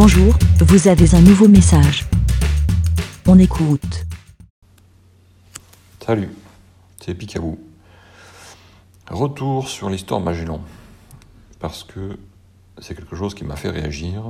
Bonjour, 0.00 0.32
vous 0.60 0.86
avez 0.86 1.12
un 1.16 1.20
nouveau 1.20 1.48
message. 1.48 2.06
On 3.26 3.36
écoute. 3.36 4.06
Salut, 6.06 6.30
c'est 7.04 7.16
Picabou. 7.16 7.58
Retour 9.10 9.68
sur 9.68 9.90
l'histoire 9.90 10.20
Magellan, 10.20 10.60
parce 11.58 11.82
que 11.82 12.16
c'est 12.80 12.94
quelque 12.94 13.16
chose 13.16 13.34
qui 13.34 13.42
m'a 13.42 13.56
fait 13.56 13.70
réagir 13.70 14.22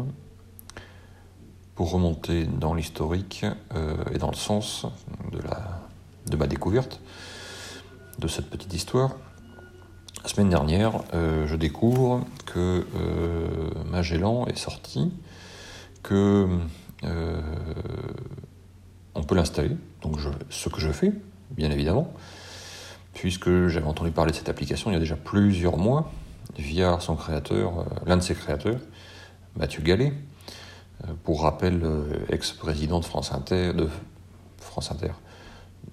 pour 1.74 1.92
remonter 1.92 2.46
dans 2.46 2.72
l'historique 2.72 3.44
euh, 3.74 3.94
et 4.14 4.16
dans 4.16 4.30
le 4.30 4.36
sens 4.36 4.86
de, 5.32 6.36
ma 6.38 6.46
découverte 6.46 7.02
de 8.18 8.26
cette 8.26 8.48
petite 8.48 8.72
histoire. 8.72 9.16
La 10.22 10.30
semaine 10.30 10.48
dernière, 10.48 11.02
euh, 11.12 11.46
je 11.46 11.56
découvre 11.56 12.24
que 12.46 12.86
euh, 12.96 13.70
Magellan 13.84 14.46
est 14.46 14.56
sorti, 14.56 15.12
que 16.02 16.46
on 19.14 19.22
peut 19.22 19.34
l'installer, 19.34 19.76
donc 20.02 20.18
ce 20.48 20.68
que 20.68 20.80
je 20.80 20.90
fais, 20.90 21.12
bien 21.50 21.70
évidemment, 21.70 22.12
puisque 23.14 23.66
j'avais 23.66 23.86
entendu 23.86 24.10
parler 24.10 24.32
de 24.32 24.36
cette 24.36 24.48
application 24.48 24.90
il 24.90 24.94
y 24.94 24.96
a 24.96 25.00
déjà 25.00 25.16
plusieurs 25.16 25.76
mois, 25.76 26.10
via 26.56 26.98
son 27.00 27.16
créateur, 27.16 27.84
l'un 28.06 28.16
de 28.16 28.22
ses 28.22 28.34
créateurs, 28.34 28.80
Mathieu 29.56 29.82
Gallet, 29.82 30.12
euh, 31.04 31.12
pour 31.24 31.42
rappel, 31.42 31.80
euh, 31.82 32.26
ex-président 32.30 33.00
de 33.00 33.04
France 33.04 33.32
Inter, 33.32 33.72
de 33.72 33.88
France 34.58 34.90
Inter, 34.90 35.12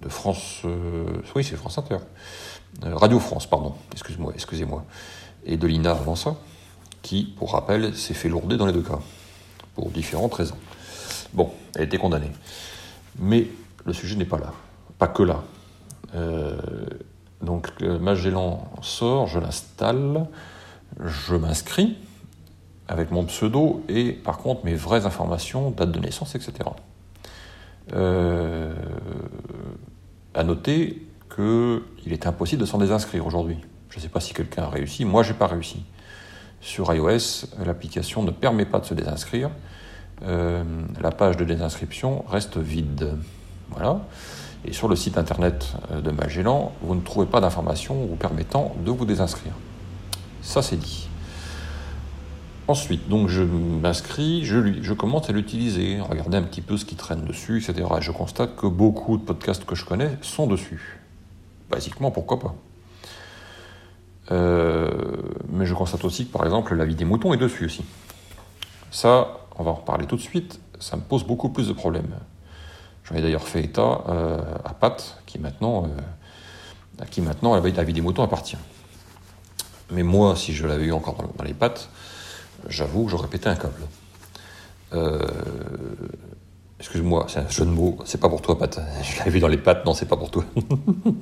de 0.01 0.09
France, 0.09 0.61
euh, 0.65 1.21
oui 1.35 1.43
c'est 1.43 1.55
France 1.55 1.77
Inter, 1.77 1.97
Radio 2.83 3.19
France, 3.19 3.47
pardon, 3.47 3.73
excuse-moi, 3.93 4.33
excusez-moi, 4.35 4.83
et 5.45 5.57
de 5.57 5.67
l'INA 5.67 5.91
avant 5.91 6.15
ça, 6.15 6.35
qui, 7.01 7.23
pour 7.23 7.53
rappel, 7.53 7.95
s'est 7.95 8.13
fait 8.13 8.29
lourder 8.29 8.57
dans 8.57 8.65
les 8.65 8.73
deux 8.73 8.81
cas, 8.81 8.99
pour 9.75 9.91
différentes 9.91 10.33
raisons. 10.33 10.57
Bon, 11.33 11.51
elle 11.75 11.81
a 11.81 11.85
été 11.85 11.97
condamnée. 11.97 12.31
Mais 13.19 13.47
le 13.85 13.93
sujet 13.93 14.15
n'est 14.15 14.25
pas 14.25 14.39
là, 14.39 14.53
pas 14.97 15.07
que 15.07 15.23
là. 15.23 15.43
donc 17.41 17.69
Magellan 17.81 18.67
sort, 18.81 19.27
je 19.27 19.39
l'installe, 19.39 20.27
je 20.99 21.35
m'inscris, 21.35 21.97
avec 22.87 23.11
mon 23.11 23.25
pseudo 23.25 23.83
et 23.89 24.11
par 24.11 24.37
contre 24.37 24.65
mes 24.65 24.75
vraies 24.75 25.05
informations, 25.05 25.71
date 25.71 25.91
de 25.91 25.99
naissance, 25.99 26.35
etc. 26.35 26.53
Euh, 27.93 28.73
à 30.33 30.43
noter 30.43 31.01
qu'il 31.35 32.13
est 32.13 32.27
impossible 32.27 32.61
de 32.61 32.65
s'en 32.65 32.77
désinscrire 32.77 33.25
aujourd'hui. 33.25 33.57
Je 33.89 33.97
ne 33.97 34.01
sais 34.01 34.09
pas 34.09 34.19
si 34.19 34.33
quelqu'un 34.33 34.63
a 34.63 34.69
réussi, 34.69 35.05
moi 35.05 35.23
j'ai 35.23 35.33
pas 35.33 35.47
réussi. 35.47 35.83
Sur 36.61 36.93
iOS, 36.93 37.47
l'application 37.65 38.23
ne 38.23 38.31
permet 38.31 38.65
pas 38.65 38.79
de 38.79 38.85
se 38.85 38.93
désinscrire. 38.93 39.49
Euh, 40.23 40.63
la 41.01 41.11
page 41.11 41.37
de 41.37 41.45
désinscription 41.45 42.23
reste 42.27 42.57
vide. 42.57 43.17
Voilà. 43.69 44.01
Et 44.63 44.73
sur 44.73 44.87
le 44.87 44.95
site 44.95 45.17
internet 45.17 45.73
de 46.03 46.11
Magellan, 46.11 46.71
vous 46.81 46.95
ne 46.95 47.01
trouvez 47.01 47.27
pas 47.27 47.39
d'informations 47.39 48.05
vous 48.05 48.15
permettant 48.15 48.75
de 48.83 48.91
vous 48.91 49.05
désinscrire. 49.05 49.53
Ça 50.41 50.61
c'est 50.61 50.77
dit. 50.77 51.07
Ensuite, 52.67 53.07
donc 53.07 53.29
je 53.29 53.43
m'inscris, 53.43 54.43
je, 54.43 54.93
commence 54.93 55.29
à 55.29 55.33
l'utiliser, 55.33 55.99
regarder 56.01 56.37
un 56.37 56.41
petit 56.41 56.61
peu 56.61 56.77
ce 56.77 56.85
qui 56.85 56.95
traîne 56.95 57.23
dessus, 57.23 57.57
etc. 57.57 57.87
Et 57.99 58.01
je 58.01 58.11
constate 58.11 58.55
que 58.55 58.65
beaucoup 58.65 59.17
de 59.17 59.21
podcasts 59.21 59.65
que 59.65 59.75
je 59.75 59.85
connais 59.85 60.17
sont 60.21 60.47
dessus. 60.47 60.99
Basiquement, 61.69 62.09
pourquoi 62.09 62.39
pas 62.39 62.55
euh, 64.31 64.89
Mais 65.55 65.65
je 65.65 65.73
constate 65.73 66.03
aussi 66.03 66.27
que, 66.27 66.33
par 66.33 66.43
exemple, 66.43 66.75
la 66.75 66.85
vie 66.85 66.95
des 66.95 67.05
moutons 67.05 67.33
est 67.33 67.37
dessus 67.37 67.65
aussi. 67.65 67.83
Ça, 68.91 69.39
on 69.57 69.63
va 69.63 69.71
en 69.71 69.75
reparler 69.75 70.05
tout 70.05 70.17
de 70.17 70.21
suite, 70.21 70.59
ça 70.79 70.97
me 70.97 71.01
pose 71.01 71.23
beaucoup 71.23 71.49
plus 71.49 71.69
de 71.69 71.73
problèmes. 71.73 72.13
J'en 73.05 73.15
ai 73.15 73.21
d'ailleurs 73.21 73.47
fait 73.47 73.63
état 73.63 74.03
euh, 74.09 74.41
à 74.65 74.73
Pat, 74.73 75.21
qui 75.25 75.39
maintenant, 75.39 75.85
euh, 75.85 77.01
à 77.01 77.05
qui 77.05 77.21
maintenant 77.21 77.55
la 77.55 77.83
vie 77.83 77.93
des 77.93 78.01
moutons 78.01 78.23
appartient. 78.23 78.57
Mais 79.91 80.03
moi, 80.03 80.35
si 80.35 80.53
je 80.53 80.67
l'avais 80.67 80.85
eu 80.85 80.91
encore 80.91 81.15
dans 81.37 81.43
les 81.43 81.53
pattes, 81.53 81.89
j'avoue 82.67 83.05
que 83.05 83.11
j'aurais 83.11 83.27
pété 83.27 83.47
un 83.47 83.55
câble. 83.55 83.81
Euh, 84.93 85.19
excuse-moi, 86.79 87.27
c'est 87.29 87.39
un 87.39 87.49
jeu 87.49 87.65
de 87.65 87.69
mots, 87.69 87.97
c'est 88.05 88.19
pas 88.19 88.29
pour 88.29 88.41
toi, 88.41 88.57
Pat. 88.57 88.81
Je 89.03 89.19
l'avais 89.19 89.31
vu 89.31 89.39
dans 89.39 89.47
les 89.47 89.57
pattes, 89.57 89.85
non, 89.85 89.93
c'est 89.93 90.07
pas 90.07 90.17
pour 90.17 90.31
toi. 90.31 90.43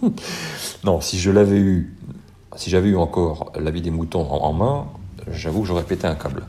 non, 0.84 1.02
si 1.02 1.20
je 1.20 1.32
l'avais 1.32 1.60
eu, 1.60 1.96
si 2.56 2.70
j'avais 2.70 2.90
eu 2.90 2.98
encore 2.98 3.52
la 3.60 3.72
vie 3.72 3.82
des 3.82 3.92
moutons 3.92 4.30
en, 4.30 4.54
main, 4.54 4.88
j'avoue 5.32 5.62
que 5.62 5.68
j'aurais 5.68 5.84
pété 5.84 6.08
un 6.08 6.16
câble. 6.16 6.46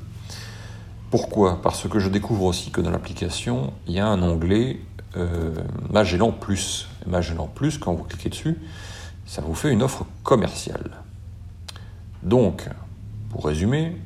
Pourquoi? 1.10 1.62
Parce 1.62 1.88
que 1.88 1.98
je 1.98 2.08
découvre 2.08 2.44
aussi 2.44 2.70
que 2.70 2.80
dans 2.80 2.90
l'application, 2.90 3.72
il 3.86 3.94
y 3.94 4.00
a 4.00 4.06
un 4.06 4.22
onglet 4.22 4.80
euh, 5.16 5.54
Magellan 5.90 6.32
Plus. 6.32 6.88
Magellan 7.06 7.46
Plus, 7.46 7.78
quand 7.78 7.94
vous 7.94 8.04
cliquez 8.04 8.28
dessus, 8.28 8.58
ça 9.26 9.40
vous 9.42 9.54
fait 9.54 9.70
une 9.70 9.82
offre 9.82 10.04
commerciale. 10.22 10.90
Donc, 12.22 12.68
pour 13.30 13.46
résumer, 13.46 13.96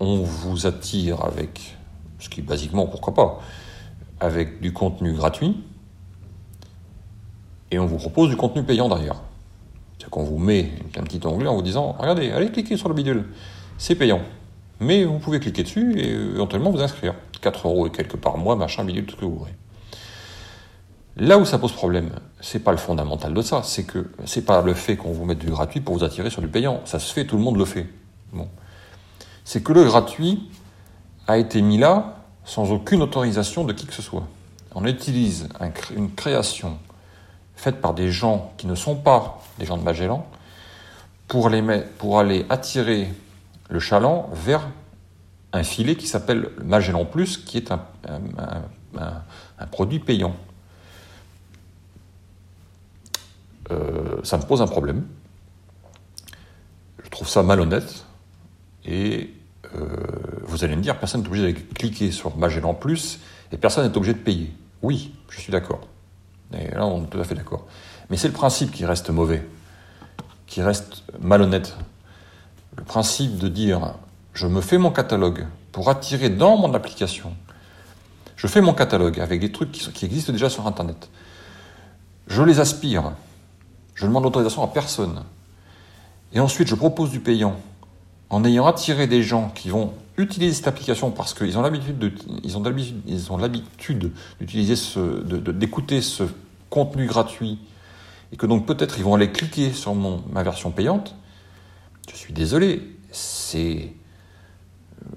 on 0.00 0.22
vous 0.22 0.66
attire 0.66 1.24
avec, 1.24 1.76
ce 2.18 2.28
qui 2.28 2.42
basiquement, 2.42 2.86
pourquoi 2.86 3.14
pas, 3.14 3.40
avec 4.20 4.60
du 4.60 4.72
contenu 4.72 5.12
gratuit, 5.12 5.62
et 7.70 7.78
on 7.78 7.86
vous 7.86 7.96
propose 7.96 8.28
du 8.28 8.36
contenu 8.36 8.64
payant 8.64 8.88
derrière. 8.88 9.22
C'est 10.02 10.10
qu'on 10.10 10.24
vous 10.24 10.38
met 10.38 10.72
un 10.96 11.02
petit 11.04 11.24
onglet 11.24 11.46
en 11.46 11.54
vous 11.54 11.62
disant, 11.62 11.94
regardez, 11.96 12.32
allez 12.32 12.50
cliquer 12.50 12.76
sur 12.76 12.88
le 12.88 12.94
bidule, 12.94 13.26
c'est 13.78 13.94
payant. 13.94 14.20
Mais 14.80 15.04
vous 15.04 15.20
pouvez 15.20 15.38
cliquer 15.38 15.62
dessus 15.62 15.96
et 15.96 16.10
éventuellement 16.10 16.70
vous 16.70 16.82
inscrire. 16.82 17.14
4 17.40 17.68
euros 17.68 17.86
et 17.86 17.90
quelques 17.90 18.16
par 18.16 18.36
mois, 18.36 18.56
machin, 18.56 18.84
bidule, 18.84 19.04
tout 19.04 19.14
ce 19.14 19.20
que 19.20 19.24
vous 19.24 19.38
voulez. 19.38 19.54
Là 21.16 21.38
où 21.38 21.44
ça 21.44 21.58
pose 21.58 21.72
problème, 21.72 22.10
c'est 22.40 22.60
pas 22.60 22.72
le 22.72 22.78
fondamental 22.78 23.32
de 23.32 23.42
ça, 23.42 23.62
c'est 23.62 23.84
que 23.84 24.10
c'est 24.24 24.44
pas 24.44 24.62
le 24.62 24.74
fait 24.74 24.96
qu'on 24.96 25.12
vous 25.12 25.24
mette 25.24 25.38
du 25.38 25.50
gratuit 25.50 25.80
pour 25.80 25.96
vous 25.96 26.04
attirer 26.04 26.30
sur 26.30 26.40
du 26.40 26.48
payant. 26.48 26.80
Ça 26.84 26.98
se 26.98 27.12
fait, 27.12 27.26
tout 27.26 27.36
le 27.36 27.42
monde 27.42 27.58
le 27.58 27.64
fait. 27.64 27.86
Bon 28.32 28.48
c'est 29.44 29.62
que 29.62 29.72
le 29.72 29.84
gratuit 29.84 30.48
a 31.26 31.38
été 31.38 31.62
mis 31.62 31.78
là 31.78 32.16
sans 32.44 32.72
aucune 32.72 33.02
autorisation 33.02 33.64
de 33.64 33.72
qui 33.72 33.86
que 33.86 33.94
ce 33.94 34.02
soit. 34.02 34.26
On 34.74 34.84
utilise 34.86 35.48
une 35.96 36.10
création 36.12 36.78
faite 37.62 37.80
par 37.80 37.94
des 37.94 38.10
gens 38.10 38.52
qui 38.56 38.66
ne 38.66 38.74
sont 38.74 38.96
pas 38.96 39.40
des 39.58 39.66
gens 39.66 39.78
de 39.78 39.84
Magellan 39.84 40.26
pour, 41.28 41.48
aller 42.18 42.44
attirer 42.50 43.08
le 43.70 43.78
chaland 43.78 44.28
vers 44.34 44.68
un 45.52 45.62
filet 45.62 45.94
qui 45.94 46.06
s'appelle 46.06 46.50
Magellan 46.62 47.04
Plus, 47.04 47.38
qui 47.38 47.56
est 47.56 47.70
un, 47.70 47.82
un, 48.98 49.66
produit 49.70 50.00
payant. 50.00 50.34
Euh, 53.70 54.20
ça 54.24 54.36
me 54.36 54.42
pose 54.42 54.60
un 54.60 54.66
problème. 54.66 55.06
Je 57.02 57.08
trouve 57.10 57.28
ça 57.28 57.42
malhonnête 57.42 58.04
et 58.84 59.32
euh, 59.74 59.96
vous 60.42 60.64
allez 60.64 60.76
me 60.76 60.82
dire, 60.82 60.98
personne 60.98 61.22
n'est 61.22 61.28
obligé 61.28 61.52
de 61.52 61.58
cliquer 61.74 62.10
sur 62.10 62.36
Magellan 62.36 62.74
Plus 62.74 63.20
et 63.52 63.56
personne 63.56 63.88
n'est 63.88 63.96
obligé 63.96 64.14
de 64.14 64.18
payer. 64.18 64.52
Oui, 64.82 65.14
je 65.30 65.40
suis 65.40 65.52
d'accord. 65.52 65.86
Et 66.54 66.74
là, 66.74 66.86
on 66.86 67.04
est 67.04 67.06
tout 67.06 67.20
à 67.20 67.24
fait 67.24 67.34
d'accord. 67.34 67.66
Mais 68.10 68.16
c'est 68.16 68.28
le 68.28 68.34
principe 68.34 68.72
qui 68.72 68.84
reste 68.84 69.10
mauvais, 69.10 69.46
qui 70.46 70.62
reste 70.62 71.02
malhonnête. 71.20 71.76
Le 72.76 72.84
principe 72.84 73.38
de 73.38 73.48
dire, 73.48 73.94
je 74.34 74.46
me 74.46 74.60
fais 74.60 74.78
mon 74.78 74.90
catalogue 74.90 75.46
pour 75.72 75.88
attirer 75.88 76.30
dans 76.30 76.56
mon 76.56 76.74
application. 76.74 77.34
Je 78.36 78.46
fais 78.46 78.60
mon 78.60 78.74
catalogue 78.74 79.20
avec 79.20 79.40
des 79.40 79.52
trucs 79.52 79.72
qui, 79.72 80.04
existent 80.04 80.32
déjà 80.32 80.50
sur 80.50 80.66
Internet. 80.66 81.08
Je 82.26 82.42
les 82.42 82.60
aspire. 82.60 83.12
Je 83.94 84.04
ne 84.04 84.08
demande 84.08 84.24
l'autorisation 84.24 84.62
à 84.62 84.68
personne. 84.68 85.22
Et 86.32 86.40
ensuite, 86.40 86.68
je 86.68 86.74
propose 86.74 87.10
du 87.10 87.20
payant 87.20 87.56
en 88.32 88.44
ayant 88.44 88.66
attiré 88.66 89.06
des 89.06 89.22
gens 89.22 89.50
qui 89.50 89.68
vont 89.68 89.92
utiliser 90.16 90.54
cette 90.54 90.66
application 90.66 91.10
parce 91.10 91.34
qu'ils 91.34 91.56
ont 91.58 91.62
l'habitude 91.62 91.98
de, 91.98 92.12
ils 92.42 92.56
ont 92.56 93.36
l'habitude, 93.36 94.10
d'utiliser 94.40 94.74
ce, 94.74 95.22
d'écouter 95.52 96.00
ce 96.00 96.24
contenu 96.70 97.06
gratuit 97.06 97.58
et 98.32 98.36
que 98.36 98.46
donc 98.46 98.66
peut-être 98.66 98.96
ils 98.96 99.04
vont 99.04 99.14
aller 99.14 99.30
cliquer 99.30 99.72
sur 99.72 99.94
mon, 99.94 100.24
ma 100.32 100.42
version 100.42 100.70
payante. 100.70 101.14
Je 102.10 102.16
suis 102.16 102.32
désolé, 102.32 102.96
c'est 103.10 103.92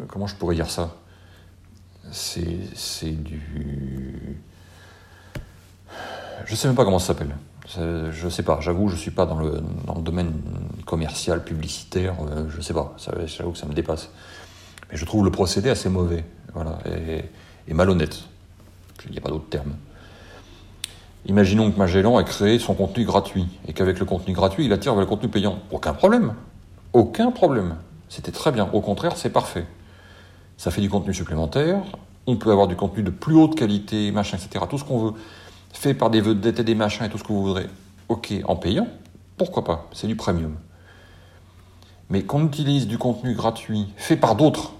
euh, 0.01 0.05
comment 0.09 0.27
je 0.27 0.35
pourrais 0.35 0.55
dire 0.55 0.69
ça? 0.69 0.95
C'est 2.11 3.23
du 3.23 4.41
je 6.45 6.55
sais 6.55 6.67
même 6.67 6.75
pas 6.75 6.85
comment 6.85 6.99
ça 6.99 7.07
s'appelle. 7.07 7.35
Je 7.67 8.29
sais 8.29 8.43
pas, 8.43 8.59
j'avoue, 8.61 8.89
je 8.89 8.95
suis 8.95 9.11
pas 9.11 9.25
dans 9.25 9.39
le, 9.39 9.61
domaine 10.01 10.33
commercial, 10.85 11.43
publicitaire, 11.43 12.15
euh, 12.29 12.45
je 12.49 12.61
sais 12.61 12.73
pas, 12.73 12.95
j'avoue 13.25 13.51
que 13.51 13.57
ça 13.57 13.65
me 13.65 13.73
dépasse. 13.73 14.11
Mais 14.91 14.97
je 14.97 15.05
trouve 15.05 15.25
le 15.25 15.31
procédé 15.31 15.69
assez 15.69 15.89
mauvais, 15.89 16.23
voilà, 16.53 16.77
et, 16.85 17.73
malhonnête. 17.73 18.23
Il 19.05 19.11
n'y 19.11 19.17
a 19.17 19.21
pas 19.21 19.29
d'autre 19.29 19.49
terme. 19.49 19.73
Imaginons 21.25 21.71
que 21.71 21.77
Magellan 21.77 22.19
ait 22.19 22.23
créé 22.23 22.59
son 22.59 22.75
contenu 22.75 23.03
gratuit, 23.03 23.47
et 23.67 23.73
qu'avec 23.73 23.99
le 23.99 24.05
contenu 24.05 24.33
gratuit, 24.33 24.65
il 24.65 24.73
attire 24.73 24.93
vers 24.93 25.01
le 25.01 25.07
contenu 25.07 25.29
payant. 25.29 25.59
Aucun 25.71 25.93
problème. 25.93 26.35
Aucun 26.93 27.31
problème. 27.31 27.77
C'était 28.09 28.31
très 28.31 28.51
bien. 28.51 28.69
Au 28.73 28.81
contraire, 28.81 29.17
c'est 29.17 29.31
parfait. 29.31 29.65
ça 30.57 30.69
fait 30.69 30.81
du 30.81 30.89
contenu 30.89 31.13
supplémentaire, 31.13 31.81
on 32.27 32.37
peut 32.37 32.51
avoir 32.51 32.67
du 32.67 32.75
contenu 32.75 33.03
de 33.03 33.09
plus 33.09 33.35
haute 33.35 33.55
qualité, 33.55 34.11
machin, 34.11 34.37
etc. 34.37 34.65
Tout 34.69 34.77
ce 34.77 34.83
qu'on 34.83 34.99
veut, 34.99 35.13
fait 35.73 35.93
par 35.93 36.09
des 36.09 36.21
vedettes 36.21 36.59
et 36.59 36.63
des 36.63 36.75
machins 36.75 37.05
et 37.05 37.09
tout 37.09 37.17
ce 37.17 37.23
que 37.23 37.29
vous 37.29 37.43
voudrez. 37.43 37.67
Ok, 38.09 38.33
en 38.47 38.55
payant, 38.55 38.87
pourquoi 39.37 39.63
pas 39.63 39.87
C'est 39.93 40.07
du 40.07 40.15
premium. 40.15 40.55
Mais 42.09 42.23
qu'on 42.23 42.45
utilise 42.45 42.87
du 42.87 42.97
contenu 42.97 43.33
gratuit 43.33 43.87
fait 43.97 44.17
par 44.17 44.35
d'autres 44.35 44.73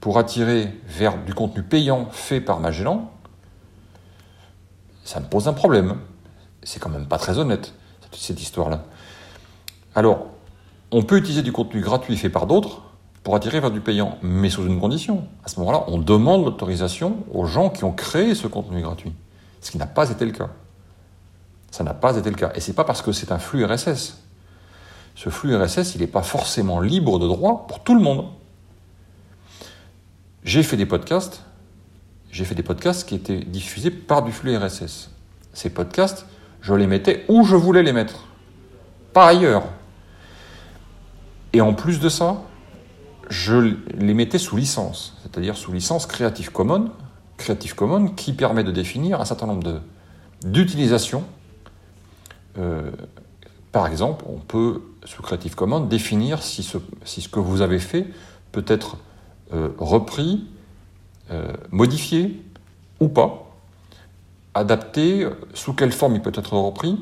pour 0.00 0.18
attirer 0.18 0.72
vers 0.86 1.22
du 1.24 1.34
contenu 1.34 1.62
payant 1.62 2.08
fait 2.10 2.40
par 2.40 2.60
Magellan, 2.60 3.10
ça 5.04 5.20
me 5.20 5.26
pose 5.26 5.48
un 5.48 5.52
problème. 5.52 5.98
C'est 6.62 6.80
quand 6.80 6.90
même 6.90 7.06
pas 7.06 7.18
très 7.18 7.38
honnête, 7.38 7.74
cette 8.12 8.40
histoire-là. 8.40 8.84
Alors, 9.94 10.26
on 10.90 11.02
peut 11.02 11.18
utiliser 11.18 11.42
du 11.42 11.52
contenu 11.52 11.80
gratuit 11.80 12.16
fait 12.16 12.30
par 12.30 12.46
d'autres 12.46 12.82
pour 13.22 13.34
attirer 13.34 13.60
vers 13.60 13.70
du 13.70 13.80
payant, 13.80 14.18
mais 14.22 14.50
sous 14.50 14.66
une 14.66 14.78
condition. 14.78 15.26
À 15.44 15.48
ce 15.48 15.58
moment-là, 15.60 15.84
on 15.88 15.98
demande 15.98 16.44
l'autorisation 16.44 17.16
aux 17.32 17.46
gens 17.46 17.70
qui 17.70 17.84
ont 17.84 17.92
créé 17.92 18.34
ce 18.34 18.46
contenu 18.46 18.82
gratuit, 18.82 19.12
ce 19.64 19.70
qui 19.70 19.78
n'a 19.78 19.86
pas 19.86 20.10
été 20.10 20.26
le 20.26 20.32
cas. 20.32 20.50
Ça 21.70 21.84
n'a 21.84 21.94
pas 21.94 22.16
été 22.16 22.28
le 22.28 22.36
cas. 22.36 22.52
Et 22.54 22.60
c'est 22.60 22.74
pas 22.74 22.84
parce 22.84 23.00
que 23.00 23.12
c'est 23.12 23.32
un 23.32 23.38
flux 23.38 23.64
RSS. 23.64 24.18
Ce 25.14 25.30
flux 25.30 25.56
RSS, 25.56 25.94
il 25.94 26.02
n'est 26.02 26.06
pas 26.06 26.22
forcément 26.22 26.80
libre 26.80 27.18
de 27.18 27.26
droit 27.26 27.66
pour 27.66 27.82
tout 27.82 27.94
le 27.94 28.02
monde. 28.02 28.26
J'ai 30.44 30.62
fait 30.62 30.76
des 30.76 30.84
podcasts, 30.84 31.42
j'ai 32.30 32.44
fait 32.44 32.54
des 32.54 32.62
podcasts 32.62 33.08
qui 33.08 33.14
étaient 33.14 33.40
diffusés 33.40 33.90
par 33.90 34.22
du 34.22 34.32
flux 34.32 34.54
RSS. 34.54 35.10
Ces 35.54 35.70
podcasts, 35.70 36.26
je 36.60 36.74
les 36.74 36.86
mettais 36.86 37.24
où 37.28 37.42
je 37.44 37.56
voulais 37.56 37.82
les 37.82 37.94
mettre, 37.94 38.26
pas 39.14 39.28
ailleurs. 39.28 39.64
Et 41.54 41.62
en 41.62 41.72
plus 41.72 42.00
de 42.00 42.10
ça, 42.10 42.42
je 43.30 43.76
les 43.96 44.12
mettais 44.12 44.38
sous 44.38 44.56
licence, 44.56 45.16
c'est-à-dire 45.22 45.56
sous 45.56 45.72
licence 45.72 46.04
Creative 46.04 46.52
Commons, 46.52 46.90
Creative 47.44 47.74
Commons 47.74 48.08
qui 48.08 48.32
permet 48.32 48.64
de 48.64 48.70
définir 48.70 49.20
un 49.20 49.26
certain 49.26 49.46
nombre 49.46 49.82
d'utilisations. 50.42 51.24
Euh, 52.56 52.90
par 53.70 53.86
exemple, 53.86 54.24
on 54.26 54.38
peut, 54.38 54.80
sous 55.04 55.20
Creative 55.20 55.54
Commons, 55.54 55.80
définir 55.80 56.42
si 56.42 56.62
ce, 56.62 56.78
si 57.04 57.20
ce 57.20 57.28
que 57.28 57.40
vous 57.40 57.60
avez 57.60 57.80
fait 57.80 58.06
peut 58.50 58.64
être 58.66 58.96
euh, 59.52 59.68
repris, 59.76 60.46
euh, 61.30 61.52
modifié 61.70 62.42
ou 62.98 63.08
pas, 63.08 63.54
adapté, 64.54 65.28
sous 65.52 65.74
quelle 65.74 65.92
forme 65.92 66.14
il 66.14 66.22
peut 66.22 66.32
être 66.34 66.56
repris, 66.56 66.98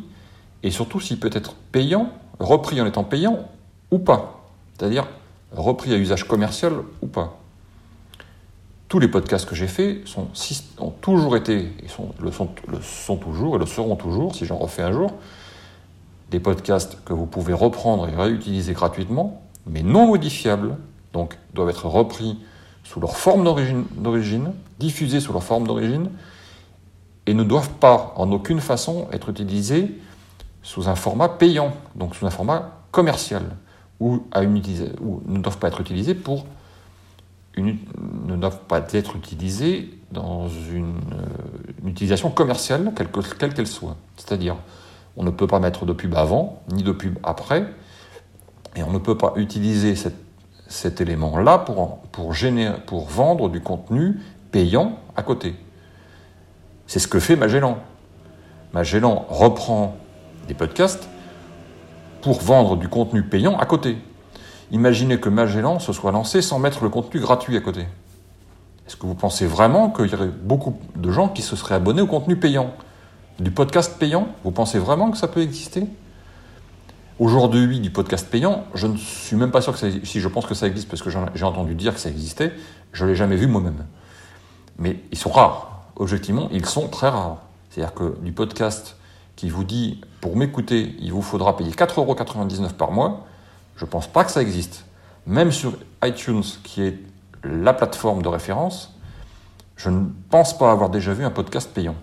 et 0.65 0.73
surtout 0.73 0.99
s'il 0.99 1.21
peut 1.21 1.31
être 1.33 1.55
payant, 1.71 2.11
repris 2.41 2.81
en 2.81 2.87
étant 2.87 3.05
payant 3.05 3.49
ou 3.93 4.01
pas. 4.01 4.49
C'est-à-dire 4.77 5.07
repris 5.53 5.93
à 5.93 5.99
usage 5.99 6.27
commercial 6.27 6.73
ou 7.01 7.07
pas. 7.07 7.42
Tous 8.93 8.99
les 8.99 9.09
podcasts 9.09 9.49
que 9.49 9.55
j'ai 9.55 9.69
faits 9.69 10.07
sont, 10.07 10.29
ont 10.77 10.91
toujours 10.91 11.35
été, 11.35 11.73
et 11.83 11.89
sont, 11.89 12.11
le, 12.21 12.31
sont, 12.31 13.17
toujours 13.17 13.57
et 13.57 13.59
le 13.59 13.65
seront 13.65 13.97
toujours, 13.97 14.35
si 14.35 14.45
j'en 14.45 14.59
refais 14.59 14.83
un 14.83 14.93
jour, 14.93 15.15
des 16.31 16.41
podcasts 16.41 16.99
que 17.07 17.15
vous 17.15 17.25
pouvez 17.25 17.55
reprendre 17.55 18.07
et 18.07 18.15
réutiliser 18.15 18.75
gratuitement, 18.75 19.41
mais 19.67 19.83
non 19.83 20.09
modifiables, 20.09 20.77
donc 21.15 21.39
doivent 21.55 21.71
être 21.71 21.87
repris 21.87 22.39
sous 22.85 23.01
leur 23.01 23.17
forme 23.17 23.45
d'origine, 23.45 24.53
diffusés 24.79 25.21
sous 25.21 25.33
leur 25.33 25.43
forme 25.43 25.67
d'origine, 25.67 26.11
et 27.25 27.33
ne 27.33 27.45
doivent 27.45 27.73
pas 27.81 28.13
en 28.17 28.31
aucune 28.31 28.61
façon 28.61 29.09
être 29.11 29.31
utilisés 29.31 29.99
sous 30.63 30.91
un 30.91 30.97
format 30.97 31.31
payant, 31.31 31.73
donc 31.95 32.15
sous 32.15 32.27
un 32.27 32.31
format 32.31 32.83
commercial 32.91 33.43
ou, 34.01 34.23
à 34.33 34.43
ou 34.43 35.23
ne 35.25 35.39
doivent 35.39 35.57
pas 35.57 35.69
être 35.69 35.81
utilisés 35.81 36.15
pour 36.15 36.45
ne 37.59 38.37
doivent 38.37 38.65
pas 38.67 38.83
être 38.93 39.17
utilisés 39.17 39.91
dans 40.11 40.49
une, 40.49 40.97
euh, 41.13 41.89
utilisation 41.89 42.31
commerciale, 42.31 42.93
quelle 42.97 43.55
qu'elle 43.55 43.67
soit. 43.67 43.97
C'est-à-dire, 44.17 44.57
on 45.17 45.25
ne 45.25 45.31
peut 45.31 45.47
pas 45.47 45.59
mettre 45.59 45.85
de 45.85 45.93
pub 45.93 46.15
avant, 46.15 46.63
ni 46.73 46.83
de 46.83 46.93
pub 46.93 47.19
après, 47.23 47.67
et 48.77 48.83
on 48.83 48.93
ne 48.93 48.99
peut 48.99 49.19
pas 49.19 49.35
utiliser 49.37 49.95
cet 50.67 51.01
élément-là 51.01 51.59
pour, 51.59 51.99
pour, 52.11 52.33
pour 52.87 53.07
vendre 53.09 53.49
du 53.51 53.61
contenu 53.61 54.19
payant 54.51 54.99
à 55.17 55.23
côté. 55.23 55.55
C'est 56.87 56.99
ce 56.99 57.09
que 57.09 57.21
fait 57.21 57.37
Magellan. 57.37 57.79
Magellan 58.73 59.27
reprend 59.29 59.97
des 60.49 60.55
podcasts 60.55 61.09
pour 62.23 62.41
vendre 62.41 62.77
du 62.77 62.89
contenu 62.89 63.23
payant 63.23 63.59
à 63.59 63.67
côté. 63.67 63.99
Imaginez 64.73 65.21
que 65.21 65.29
Magellan 65.29 65.79
se 65.79 65.93
soit 65.93 66.13
lancé 66.13 66.41
sans 66.41 66.59
mettre 66.59 66.83
le 66.83 66.89
contenu 66.89 67.21
gratuit 67.21 67.57
à 67.59 67.61
côté. 67.61 67.83
Est-ce 68.87 68.97
que 68.97 69.05
vous 69.05 69.15
pensez 69.15 69.47
vraiment 69.47 69.91
qu'il 69.91 70.11
y 70.11 70.15
aurait 70.15 70.29
beaucoup 70.29 70.79
de 70.97 71.11
gens 71.13 71.29
qui 71.29 71.43
se 71.43 71.57
seraient 71.57 71.75
abonnés 71.75 72.01
au 72.01 72.07
contenu 72.07 72.37
payant? 72.37 72.73
Du 73.39 73.51
podcast 73.51 73.99
payant? 73.99 74.29
Vous 74.45 74.51
pensez 74.51 74.79
vraiment 74.79 75.11
que 75.11 75.19
ça 75.19 75.29
peut 75.29 75.43
exister? 75.43 75.85
Aujourd'hui, 77.19 77.81
du 77.81 77.91
podcast 77.91 78.29
payant, 78.31 78.65
je 78.75 78.87
ne 78.87 78.97
suis 78.97 79.37
même 79.37 79.51
pas 79.51 79.61
sûr 79.61 79.75
que 79.75 79.79
ça 79.79 79.87
Si 80.05 80.21
je 80.21 80.29
pense 80.29 80.47
que 80.47 80.55
ça 80.55 80.67
existe 80.67 80.89
parce 80.89 81.03
que 81.03 81.11
j'ai 81.11 81.45
entendu 81.45 81.75
dire 81.75 81.93
que 81.93 82.01
ça 82.01 82.09
existait, 82.09 82.53
je 82.95 83.05
ne 83.05 83.11
l'ai 83.11 83.15
jamais 83.15 83.37
vu 83.37 83.47
moi-même. 83.47 83.85
Mais 84.79 85.01
ils 85.13 85.19
sont 85.19 85.31
rares. 85.31 85.83
Objectivement, 85.97 86.49
ils 86.51 86.65
sont 86.65 86.89
très 86.89 87.11
rares. 87.11 87.43
C'est-à-dire 87.69 87.93
que 87.93 88.17
du 88.23 88.33
podcast 88.33 88.97
qui 89.37 89.51
vous 89.51 89.65
dit 89.65 90.01
pour 90.23 90.35
m'écouter, 90.35 90.95
il 90.99 91.13
vous 91.13 91.21
faudra 91.21 91.59
payer 91.59 91.73
4,99€ 91.73 92.73
par 92.73 92.91
mois, 92.91 93.27
je 93.77 93.85
ne 93.85 93.91
pense 93.91 94.07
pas 94.07 94.25
que 94.25 94.31
ça 94.31 94.43
existe. 94.43 94.85
Même 95.27 95.53
sur 95.53 95.75
iTunes, 96.05 96.43
qui 96.63 96.83
est 96.83 96.99
la 97.45 97.73
plateforme 97.73 98.23
de 98.23 98.29
référence, 98.29 98.95
je 99.77 99.91
ne 99.91 100.07
pense 100.31 100.57
pas 100.57 100.71
avoir 100.71 100.91
déjà 100.91 101.13
vu 101.13 101.25
un 101.25 101.31
podcast 101.31 101.71
payant. 101.73 101.95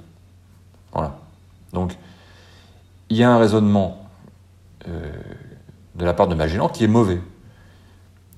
Voilà. 0.91 1.17
Donc, 1.73 1.97
il 3.09 3.17
y 3.17 3.23
a 3.23 3.31
un 3.31 3.37
raisonnement 3.37 4.05
euh, 4.87 5.11
de 5.95 6.05
la 6.05 6.13
part 6.13 6.27
de 6.27 6.35
Magellan 6.35 6.69
qui 6.69 6.83
est 6.83 6.87
mauvais. 6.87 7.21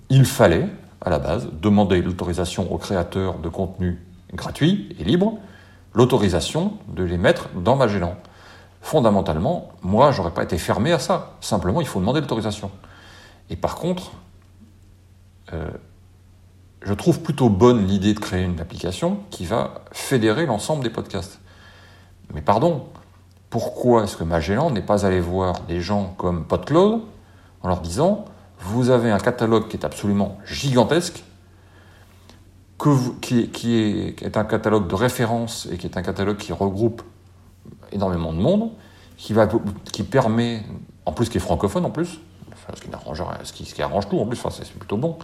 Il 0.10 0.26
fallait, 0.26 0.68
à 1.02 1.10
la 1.10 1.20
base, 1.20 1.50
demander 1.62 2.02
l'autorisation 2.02 2.72
aux 2.72 2.78
créateurs 2.78 3.40
de 3.40 3.50
contenu 3.50 4.00
gratuit 4.34 4.96
et 5.00 5.04
libre, 5.04 5.38
l'autorisation 5.94 6.78
de 6.88 7.04
les 7.04 7.18
mettre 7.18 7.50
dans 7.56 7.76
Magellan 7.76 8.16
fondamentalement, 8.82 9.70
moi, 9.82 10.12
j'aurais 10.12 10.32
pas 10.32 10.44
été 10.44 10.58
fermé 10.58 10.92
à 10.92 11.00
ça. 11.00 11.34
Simplement, 11.40 11.82
il 11.82 11.88
faut 11.88 12.00
demander 12.00 12.20
l'autorisation. 12.20 12.72
Et 13.52 13.58
par 13.58 13.76
contre, 13.76 14.14
euh, 15.54 15.70
je 16.82 16.94
trouve 16.94 17.20
plutôt 17.20 17.50
bonne 17.50 17.86
l'idée 17.86 18.14
de 18.14 18.20
créer 18.20 18.44
une 18.44 18.60
application 18.62 19.20
qui 19.30 19.46
va 19.46 19.84
fédérer 19.92 20.46
l'ensemble 20.46 20.84
des 20.84 20.90
podcasts. 20.90 21.40
Mais 22.34 22.42
pardon, 22.42 22.86
pourquoi 23.50 24.06
est-ce 24.06 24.16
que 24.16 24.24
Magellan 24.24 24.72
n'est 24.72 24.82
pas 24.82 25.06
allé 25.06 25.20
voir 25.20 25.62
des 25.68 25.82
gens 25.82 26.16
comme 26.18 26.46
PodCloud 26.46 27.02
en 27.62 27.68
leur 27.68 27.82
disant 27.82 28.26
vous 28.60 28.90
avez 28.90 29.12
un 29.12 29.20
catalogue 29.20 29.68
qui 29.68 29.76
est 29.76 29.86
absolument 29.86 30.38
gigantesque, 30.46 31.24
qui, 33.22 33.76
est, 33.76 34.38
un 34.38 34.44
catalogue 34.46 34.88
de 34.88 34.96
référence 34.96 35.68
et 35.72 35.78
qui 35.78 35.88
est 35.88 35.98
un 35.98 36.02
catalogue 36.02 36.38
qui 36.38 36.54
regroupe 36.54 37.02
énormément 37.92 38.32
de 38.32 38.40
monde, 38.40 38.72
qui, 39.18 39.34
permet, 40.04 40.64
en 41.06 41.12
plus 41.12 41.30
qui 41.30 41.38
est 41.38 41.42
francophone 41.42 41.86
en 41.86 41.92
plus, 41.92 42.20
ce, 42.76 42.82
qui 43.74 43.82
arrange, 43.82 44.10
tout 44.10 44.20
en 44.20 44.26
plus, 44.26 44.40
c'est 44.50 44.70
plutôt 44.74 44.98
bon. 44.98 45.18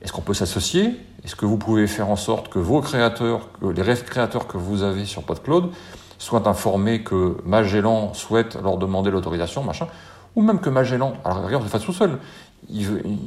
Est-ce 0.00 0.12
qu'on 0.12 0.22
peut 0.22 0.34
s'associer? 0.34 1.00
Est-ce 1.24 1.36
que 1.36 1.46
vous 1.46 1.56
pouvez 1.56 1.86
faire 1.86 2.08
en 2.08 2.16
sorte 2.16 2.48
que 2.48 2.58
vos 2.58 2.80
créateurs, 2.80 3.48
les 3.62 3.94
créateurs 3.94 4.46
que 4.46 4.56
vous 4.56 4.82
avez 4.82 5.04
sur 5.04 5.22
PodCloud 5.22 5.70
soient 6.18 6.48
informés 6.48 7.02
que 7.02 7.36
Magellan 7.44 8.12
souhaite 8.14 8.60
leur 8.60 8.78
demander 8.78 9.10
l'autorisation, 9.10 9.62
machin? 9.62 9.86
Ou 10.34 10.42
même 10.42 10.60
que 10.60 10.70
Magellan, 10.70 11.14
alors 11.24 11.44
regarde, 11.44 11.62
le 11.62 11.68
fasse 11.68 11.84
tout 11.84 11.92
seul. 11.92 12.18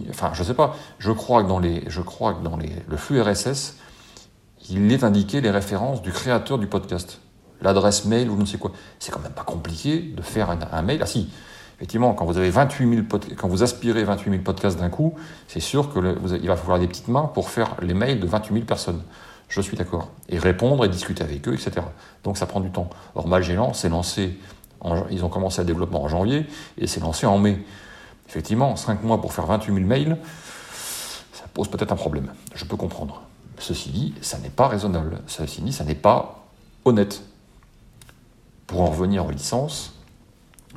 Enfin, 0.09 0.31
je 0.33 0.43
sais 0.43 0.53
pas. 0.53 0.75
Je 0.97 1.11
crois 1.11 1.43
que 1.43 1.49
dans 1.49 1.59
le 1.59 2.97
flux 2.97 3.21
RSS, 3.21 3.77
il 4.69 4.91
est 4.91 5.03
indiqué 5.03 5.41
les 5.41 5.51
références 5.51 6.01
du 6.01 6.11
créateur 6.11 6.57
du 6.57 6.67
podcast 6.67 7.19
l'adresse 7.61 8.05
mail 8.05 8.29
ou 8.29 8.35
je 8.35 8.41
ne 8.41 8.45
sais 8.45 8.57
quoi. 8.57 8.71
C'est 8.99 9.11
quand 9.11 9.21
même 9.21 9.33
pas 9.33 9.43
compliqué 9.43 9.99
de 9.99 10.21
faire 10.21 10.49
un, 10.49 10.81
mail. 10.81 10.99
Ah 11.01 11.05
si, 11.05 11.29
effectivement, 11.75 12.13
quand 12.13 12.25
vous 12.25 12.37
avez 12.37 12.49
28 12.49 12.89
000 12.89 13.05
quand 13.37 13.47
vous 13.47 13.63
aspirez 13.63 14.03
28 14.03 14.31
000 14.31 14.43
podcasts 14.43 14.79
d'un 14.79 14.89
coup, 14.89 15.15
c'est 15.47 15.59
sûr 15.59 15.93
que 15.93 15.99
va 15.99 16.55
falloir 16.55 16.79
des 16.79 16.87
petites 16.87 17.07
mains 17.07 17.29
pour 17.33 17.49
faire 17.49 17.75
les 17.81 17.93
mails 17.93 18.19
de 18.19 18.27
28 18.27 18.53
000 18.53 18.65
personnes. 18.65 19.01
Je 19.49 19.61
suis 19.61 19.77
d'accord. 19.77 20.09
Et 20.29 20.39
répondre 20.39 20.85
et 20.85 20.89
discuter 20.89 21.23
avec 21.23 21.47
eux, 21.47 21.53
etc. 21.53 21.85
Donc 22.23 22.37
ça 22.37 22.45
prend 22.45 22.59
du 22.59 22.71
temps. 22.71 22.89
Or, 23.13 23.27
Magellan 23.27 23.73
s'est 23.73 23.89
lancé, 23.89 24.39
ils 25.11 25.23
ont 25.23 25.29
commencé 25.29 25.61
le 25.61 25.67
développement 25.67 26.03
en 26.03 26.07
janvier 26.07 26.47
et 26.77 26.87
s'est 26.87 26.99
lancé 26.99 27.25
en 27.25 27.37
mai. 27.37 27.63
Effectivement, 28.27 28.75
5 28.75 29.03
mois 29.03 29.21
pour 29.21 29.33
faire 29.33 29.45
28 29.45 29.73
000 29.73 29.85
mails, 29.85 30.17
ça 31.31 31.45
pose 31.53 31.67
peut-être 31.67 31.91
un 31.91 31.95
problème. 31.95 32.33
Je 32.55 32.65
peux 32.65 32.75
comprendre. 32.75 33.21
Ceci 33.59 33.89
dit, 33.89 34.13
ça 34.21 34.37
n'est 34.39 34.49
pas 34.49 34.67
raisonnable. 34.67 35.19
Ceci 35.27 35.61
dit, 35.61 35.71
ça 35.71 35.83
n'est 35.83 35.95
pas 35.95 36.45
honnête. 36.83 37.21
Pour 38.67 38.81
en 38.81 38.87
revenir 38.87 39.25
aux 39.25 39.31
licences, 39.31 39.93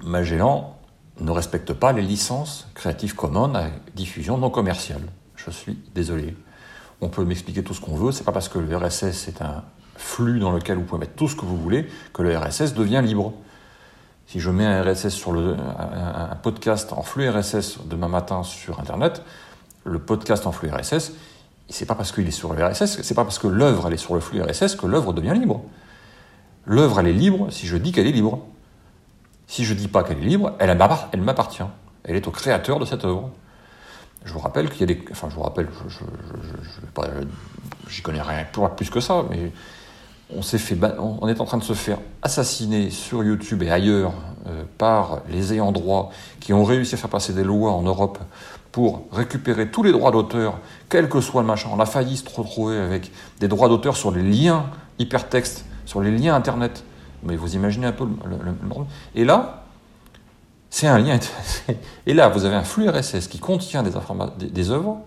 Magellan 0.04 0.77
ne 1.20 1.30
respecte 1.30 1.72
pas 1.72 1.92
les 1.92 2.02
licences 2.02 2.68
Creative 2.74 3.14
Commons 3.14 3.54
à 3.54 3.66
diffusion 3.94 4.38
non 4.38 4.50
commerciale. 4.50 5.02
Je 5.36 5.50
suis 5.50 5.78
désolé. 5.94 6.36
on 7.00 7.08
peut 7.08 7.24
m'expliquer 7.24 7.62
tout 7.62 7.74
ce 7.74 7.80
qu'on 7.80 7.94
veut. 7.94 8.12
C'est 8.12 8.24
pas 8.24 8.32
parce 8.32 8.48
que 8.48 8.58
le 8.58 8.76
RSS 8.76 9.28
est 9.28 9.42
un 9.42 9.64
flux 9.96 10.38
dans 10.40 10.52
lequel 10.52 10.78
vous 10.78 10.84
pouvez 10.84 11.00
mettre 11.00 11.14
tout 11.14 11.28
ce 11.28 11.36
que 11.36 11.44
vous 11.44 11.56
voulez 11.56 11.88
que 12.12 12.22
le 12.22 12.36
RSS 12.36 12.74
devient 12.74 13.02
libre. 13.04 13.32
Si 14.26 14.40
je 14.40 14.50
mets 14.50 14.66
un 14.66 14.82
RSS 14.82 15.08
sur 15.08 15.32
le, 15.32 15.56
un, 15.78 16.36
podcast 16.36 16.92
en 16.92 17.02
flux 17.02 17.28
RSS 17.28 17.78
demain 17.86 18.08
matin 18.08 18.42
sur 18.42 18.78
Internet, 18.78 19.22
le 19.84 19.98
podcast 19.98 20.46
en 20.46 20.52
flux 20.52 20.70
RSS, 20.70 21.12
c'est 21.68 21.86
pas 21.86 21.94
parce 21.94 22.12
qu'il 22.12 22.26
est 22.28 22.32
sur 22.32 22.52
le 22.52 22.64
RSS, 22.64 23.02
c'est 23.02 23.14
pas 23.14 23.24
parce 23.24 23.38
que 23.38 23.48
l'œuvre 23.48 23.90
est 23.92 23.96
sur 23.96 24.14
le 24.14 24.20
flux 24.20 24.42
RSS 24.42 24.76
que 24.76 24.86
l'œuvre 24.86 25.12
devient 25.12 25.34
libre. 25.34 25.62
L'œuvre 26.66 27.00
elle 27.00 27.08
est 27.08 27.12
libre 27.12 27.50
si 27.50 27.66
je 27.66 27.76
dis 27.76 27.92
qu'elle 27.92 28.06
est 28.06 28.12
libre. 28.12 28.44
Si 29.48 29.64
je 29.64 29.74
dis 29.74 29.88
pas 29.88 30.04
qu'elle 30.04 30.18
est 30.18 30.26
libre, 30.26 30.52
elle 30.60 30.76
m'appartient. 30.76 31.62
Elle 32.04 32.16
est 32.16 32.28
au 32.28 32.30
créateur 32.30 32.78
de 32.78 32.84
cette 32.84 33.04
œuvre. 33.04 33.30
Je 34.24 34.32
vous 34.32 34.38
rappelle 34.38 34.68
qu'il 34.70 34.80
y 34.80 34.84
a 34.84 34.94
des. 34.94 35.02
Enfin, 35.10 35.28
je 35.30 35.34
vous 35.34 35.42
rappelle, 35.42 35.68
je, 35.88 35.88
je, 35.88 36.04
j'y 37.88 38.02
connais 38.02 38.20
rien 38.20 38.44
plus 38.76 38.90
que 38.90 39.00
ça, 39.00 39.24
mais 39.30 39.52
on 40.34 40.42
s'est 40.42 40.58
fait, 40.58 40.76
on 40.98 41.26
est 41.28 41.40
en 41.40 41.44
train 41.44 41.56
de 41.56 41.62
se 41.62 41.72
faire 41.72 41.98
assassiner 42.20 42.90
sur 42.90 43.24
YouTube 43.24 43.62
et 43.62 43.70
ailleurs 43.70 44.12
euh, 44.46 44.64
par 44.76 45.22
les 45.30 45.54
ayants 45.54 45.72
droit 45.72 46.10
qui 46.40 46.52
ont 46.52 46.64
réussi 46.64 46.94
à 46.94 46.98
faire 46.98 47.08
passer 47.08 47.32
des 47.32 47.44
lois 47.44 47.72
en 47.72 47.82
Europe 47.82 48.18
pour 48.70 49.06
récupérer 49.12 49.70
tous 49.70 49.82
les 49.82 49.92
droits 49.92 50.10
d'auteur, 50.10 50.58
quel 50.90 51.08
que 51.08 51.22
soit 51.22 51.40
le 51.40 51.46
machin. 51.46 51.70
On 51.72 51.80
a 51.80 51.86
failli 51.86 52.18
se 52.18 52.28
retrouver 52.28 52.76
avec 52.76 53.10
des 53.40 53.48
droits 53.48 53.68
d'auteur 53.68 53.96
sur 53.96 54.10
les 54.10 54.22
liens 54.22 54.66
hypertextes, 54.98 55.64
sur 55.86 56.02
les 56.02 56.10
liens 56.10 56.34
Internet. 56.34 56.84
Mais 57.22 57.36
vous 57.36 57.54
imaginez 57.54 57.86
un 57.86 57.92
peu 57.92 58.04
le, 58.04 58.36
le, 58.36 58.54
Et 59.14 59.24
là, 59.24 59.64
c'est 60.70 60.86
un 60.86 60.98
lien. 60.98 61.18
Et 62.06 62.14
là, 62.14 62.28
vous 62.28 62.44
avez 62.44 62.54
un 62.54 62.64
flux 62.64 62.88
RSS 62.88 63.28
qui 63.28 63.38
contient 63.38 63.82
des, 63.82 63.90
des, 64.50 64.70
œuvres, 64.70 65.00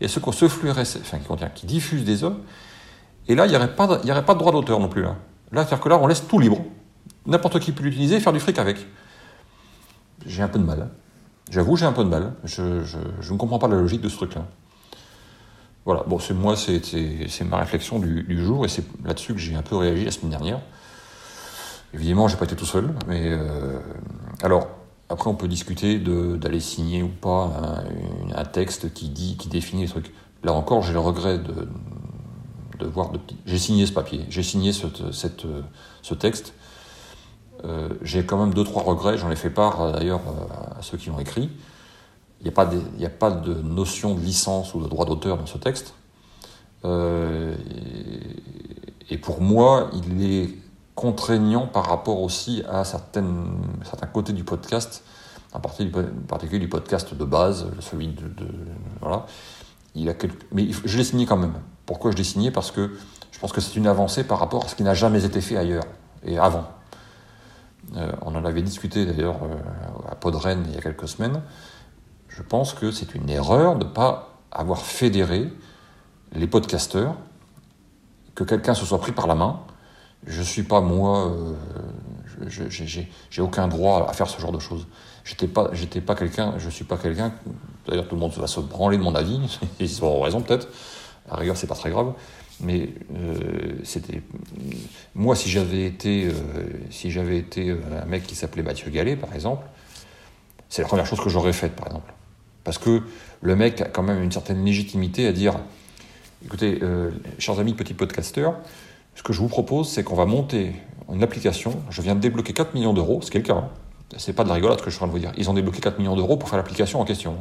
et 0.00 0.08
ce, 0.08 0.20
flux 0.20 0.70
RSS, 0.70 0.98
enfin, 1.00 1.18
qui, 1.18 1.26
contient, 1.26 1.48
qui 1.48 1.66
diffuse 1.66 2.04
des 2.04 2.24
œuvres, 2.24 2.38
et 3.28 3.34
là, 3.34 3.46
il 3.46 3.50
n'y 3.50 3.56
aurait, 3.56 3.74
pas 3.74 3.86
de, 3.86 4.10
aurait 4.10 4.24
pas 4.24 4.34
de 4.34 4.38
droit 4.38 4.52
d'auteur 4.52 4.78
non 4.78 4.88
plus. 4.88 5.02
Là, 5.02 5.16
là 5.52 5.62
c'est-à-dire 5.62 5.80
que 5.80 5.88
là, 5.88 5.98
on 6.00 6.06
laisse 6.06 6.26
tout 6.26 6.38
libre. 6.38 6.58
N'importe 7.26 7.58
qui 7.58 7.72
peut 7.72 7.82
l'utiliser 7.82 8.16
et 8.16 8.20
faire 8.20 8.32
du 8.32 8.40
fric 8.40 8.58
avec. 8.58 8.86
J'ai 10.24 10.42
un 10.42 10.48
peu 10.48 10.58
de 10.58 10.64
mal. 10.64 10.90
J'avoue, 11.50 11.76
j'ai 11.76 11.86
un 11.86 11.92
peu 11.92 12.04
de 12.04 12.08
mal. 12.08 12.34
Je, 12.44 12.62
ne 12.62 13.36
comprends 13.36 13.58
pas 13.58 13.68
la 13.68 13.76
logique 13.76 14.00
de 14.00 14.08
ce 14.08 14.16
truc-là. 14.16 14.46
Voilà, 15.84 16.04
bon, 16.06 16.18
c'est 16.18 16.34
moi, 16.34 16.56
c'est 16.56 17.44
ma 17.44 17.58
réflexion 17.58 17.98
du 17.98 18.44
jour, 18.44 18.64
et 18.64 18.68
c'est 18.68 18.84
là-dessus 19.04 19.34
que 19.34 19.40
j'ai 19.40 19.54
un 19.54 19.62
peu 19.62 19.76
réagi 19.76 20.04
la 20.04 20.10
semaine 20.10 20.30
dernière. 20.30 20.60
Évidemment, 21.94 22.28
j'ai 22.28 22.36
pas 22.36 22.44
été 22.44 22.56
tout 22.56 22.66
seul, 22.66 22.94
mais 23.06 23.30
euh, 23.30 23.78
alors 24.42 24.68
après, 25.08 25.30
on 25.30 25.34
peut 25.34 25.48
discuter 25.48 25.98
d'aller 25.98 26.60
signer 26.60 27.02
ou 27.02 27.08
pas 27.08 27.52
un, 28.34 28.44
texte 28.44 28.92
qui 28.92 29.08
dit, 29.08 29.36
qui 29.36 29.48
définit 29.48 29.82
les 29.82 29.88
trucs. 29.88 30.12
Là 30.42 30.52
encore, 30.52 30.82
j'ai 30.82 30.92
le 30.92 30.98
regret 30.98 31.38
de, 31.38 31.68
de 32.80 32.86
voir 32.86 33.10
de 33.10 33.20
J'ai 33.46 33.58
signé 33.58 33.86
ce 33.86 33.92
papier, 33.92 34.26
j'ai 34.28 34.42
signé 34.42 34.72
ce, 34.72 34.86
cette, 35.12 35.44
ce 36.02 36.14
texte. 36.14 36.54
Euh, 37.64 37.88
j'ai 38.02 38.26
quand 38.26 38.36
même 38.36 38.52
deux, 38.52 38.64
trois 38.64 38.82
regrets, 38.82 39.16
j'en 39.16 39.30
ai 39.30 39.36
fait 39.36 39.50
part 39.50 39.92
d'ailleurs 39.92 40.20
à 40.76 40.82
ceux 40.82 40.98
qui 40.98 41.08
l'ont 41.08 41.20
écrit. 41.20 41.50
Il 42.40 42.44
n'y 42.44 42.48
a, 42.48 42.52
pas 42.52 42.68
a 42.68 43.08
pas 43.08 43.30
de 43.30 43.54
notion 43.54 44.14
de 44.14 44.20
licence 44.20 44.74
ou 44.74 44.82
de 44.82 44.88
droit 44.88 45.06
d'auteur 45.06 45.38
dans 45.38 45.46
ce 45.46 45.56
texte. 45.56 45.94
Euh, 46.84 47.54
et, 49.10 49.18
pour 49.18 49.40
moi, 49.40 49.90
il 49.94 50.22
est 50.22 50.50
contraignant 50.96 51.68
par 51.68 51.86
rapport 51.86 52.20
aussi 52.20 52.64
à 52.68 52.82
certaines, 52.82 53.58
certains 53.84 54.08
côtés 54.08 54.32
du 54.32 54.42
podcast, 54.42 55.04
en 55.52 55.60
particulier 55.60 56.58
du 56.58 56.68
podcast 56.68 57.14
de 57.14 57.24
base, 57.24 57.66
celui 57.80 58.08
de. 58.08 58.48
voilà. 59.00 59.26
Mais 60.52 60.68
je 60.70 60.98
l'ai 60.98 61.04
signé 61.04 61.26
quand 61.26 61.36
même. 61.36 61.54
Pourquoi 61.86 62.10
je 62.10 62.16
l'ai 62.16 62.24
signé? 62.24 62.50
Parce 62.50 62.70
que 62.70 62.90
je 63.30 63.38
pense 63.38 63.52
que 63.52 63.60
c'est 63.60 63.76
une 63.76 63.86
avancée 63.86 64.24
par 64.24 64.38
rapport 64.38 64.64
à 64.64 64.68
ce 64.68 64.74
qui 64.74 64.82
n'a 64.82 64.94
jamais 64.94 65.24
été 65.24 65.40
fait 65.40 65.56
ailleurs 65.56 65.84
et 66.24 66.38
avant. 66.38 66.64
Euh, 67.96 68.10
on 68.22 68.34
en 68.34 68.44
avait 68.44 68.62
discuté 68.62 69.06
d'ailleurs 69.06 69.42
euh, 69.44 70.10
à 70.10 70.16
Podren 70.16 70.64
il 70.66 70.74
y 70.74 70.78
a 70.78 70.80
quelques 70.80 71.08
semaines. 71.08 71.42
Je 72.28 72.42
pense 72.42 72.74
que 72.74 72.90
c'est 72.90 73.14
une 73.14 73.30
erreur 73.30 73.78
de 73.78 73.84
ne 73.84 73.90
pas 73.90 74.40
avoir 74.50 74.80
fédéré 74.80 75.52
les 76.32 76.46
podcasteurs, 76.46 77.14
que 78.34 78.44
quelqu'un 78.44 78.74
se 78.74 78.84
soit 78.84 79.00
pris 79.00 79.12
par 79.12 79.26
la 79.26 79.34
main. 79.34 79.60
Je 80.24 80.42
suis 80.42 80.62
pas 80.62 80.80
moi, 80.80 81.30
euh, 81.30 81.54
j'ai 83.30 83.42
aucun 83.42 83.68
droit 83.68 84.06
à 84.08 84.12
faire 84.12 84.28
ce 84.28 84.40
genre 84.40 84.52
de 84.52 84.58
choses. 84.58 84.86
J'étais 85.24 85.46
pas, 85.46 85.70
j'étais 85.72 86.00
pas 86.00 86.14
quelqu'un, 86.14 86.54
je 86.58 86.68
suis 86.68 86.84
pas 86.84 86.96
quelqu'un. 86.96 87.32
D'ailleurs, 87.86 88.08
tout 88.08 88.14
le 88.14 88.20
monde 88.20 88.32
va 88.32 88.46
se 88.46 88.60
branler 88.60 88.96
de 88.96 89.02
mon 89.02 89.14
avis. 89.14 89.58
Ils 89.80 90.04
ont 90.04 90.20
raison 90.20 90.40
peut-être. 90.40 90.68
À 91.28 91.36
rigueur, 91.36 91.56
c'est 91.56 91.66
pas 91.66 91.74
très 91.74 91.90
grave. 91.90 92.12
Mais 92.60 92.88
euh, 93.14 93.34
c'était 93.84 94.22
moi 95.14 95.36
si 95.36 95.50
j'avais 95.50 95.84
été 95.84 96.24
euh, 96.24 96.32
si 96.90 97.10
j'avais 97.10 97.36
été 97.36 97.70
un 97.70 98.06
mec 98.06 98.26
qui 98.26 98.34
s'appelait 98.34 98.62
Mathieu 98.62 98.90
Gallet 98.90 99.14
par 99.14 99.34
exemple, 99.34 99.66
c'est 100.70 100.80
la 100.80 100.88
première 100.88 101.04
chose 101.04 101.20
que 101.20 101.28
j'aurais 101.28 101.52
faite 101.52 101.76
par 101.76 101.88
exemple, 101.88 102.14
parce 102.64 102.78
que 102.78 103.02
le 103.42 103.56
mec 103.56 103.82
a 103.82 103.88
quand 103.88 104.02
même 104.02 104.22
une 104.22 104.32
certaine 104.32 104.64
légitimité 104.64 105.26
à 105.26 105.32
dire, 105.32 105.60
écoutez, 106.46 106.80
chers 107.38 107.60
amis 107.60 107.74
petits 107.74 107.92
podcasteurs, 107.92 108.54
ce 109.16 109.22
que 109.22 109.32
je 109.32 109.40
vous 109.40 109.48
propose 109.48 109.88
c'est 109.88 110.04
qu'on 110.04 110.14
va 110.14 110.26
monter 110.26 110.76
une 111.12 111.22
application. 111.22 111.82
Je 111.90 112.02
viens 112.02 112.14
de 112.14 112.20
débloquer 112.20 112.52
4 112.52 112.74
millions 112.74 112.92
d'euros, 112.92 113.20
ce 113.22 113.30
qui 113.30 113.38
est 113.38 113.40
le 113.40 113.46
cas. 113.46 113.54
Hein. 113.54 113.68
C'est 114.16 114.32
pas 114.32 114.44
de 114.44 114.48
la 114.48 114.54
rigolade 114.54 114.80
que 114.80 114.90
je 114.90 114.96
suis 114.96 114.98
en 114.98 115.06
train 115.06 115.06
de 115.08 115.12
vous 115.12 115.18
dire. 115.18 115.32
Ils 115.36 115.50
ont 115.50 115.54
débloqué 115.54 115.80
4 115.80 115.98
millions 115.98 116.16
d'euros 116.16 116.36
pour 116.36 116.48
faire 116.48 116.58
l'application 116.58 117.00
en 117.00 117.04
question. 117.04 117.36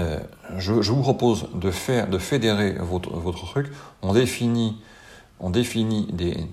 Euh, 0.00 0.20
je, 0.58 0.72
vous 0.72 1.02
propose 1.02 1.48
de, 1.54 1.70
faire, 1.70 2.08
de 2.08 2.18
fédérer 2.18 2.72
votre, 2.72 3.46
truc. 3.46 3.72
On 4.02 4.12
définit, 4.12 4.80
on 5.40 5.50
définit 5.50 6.08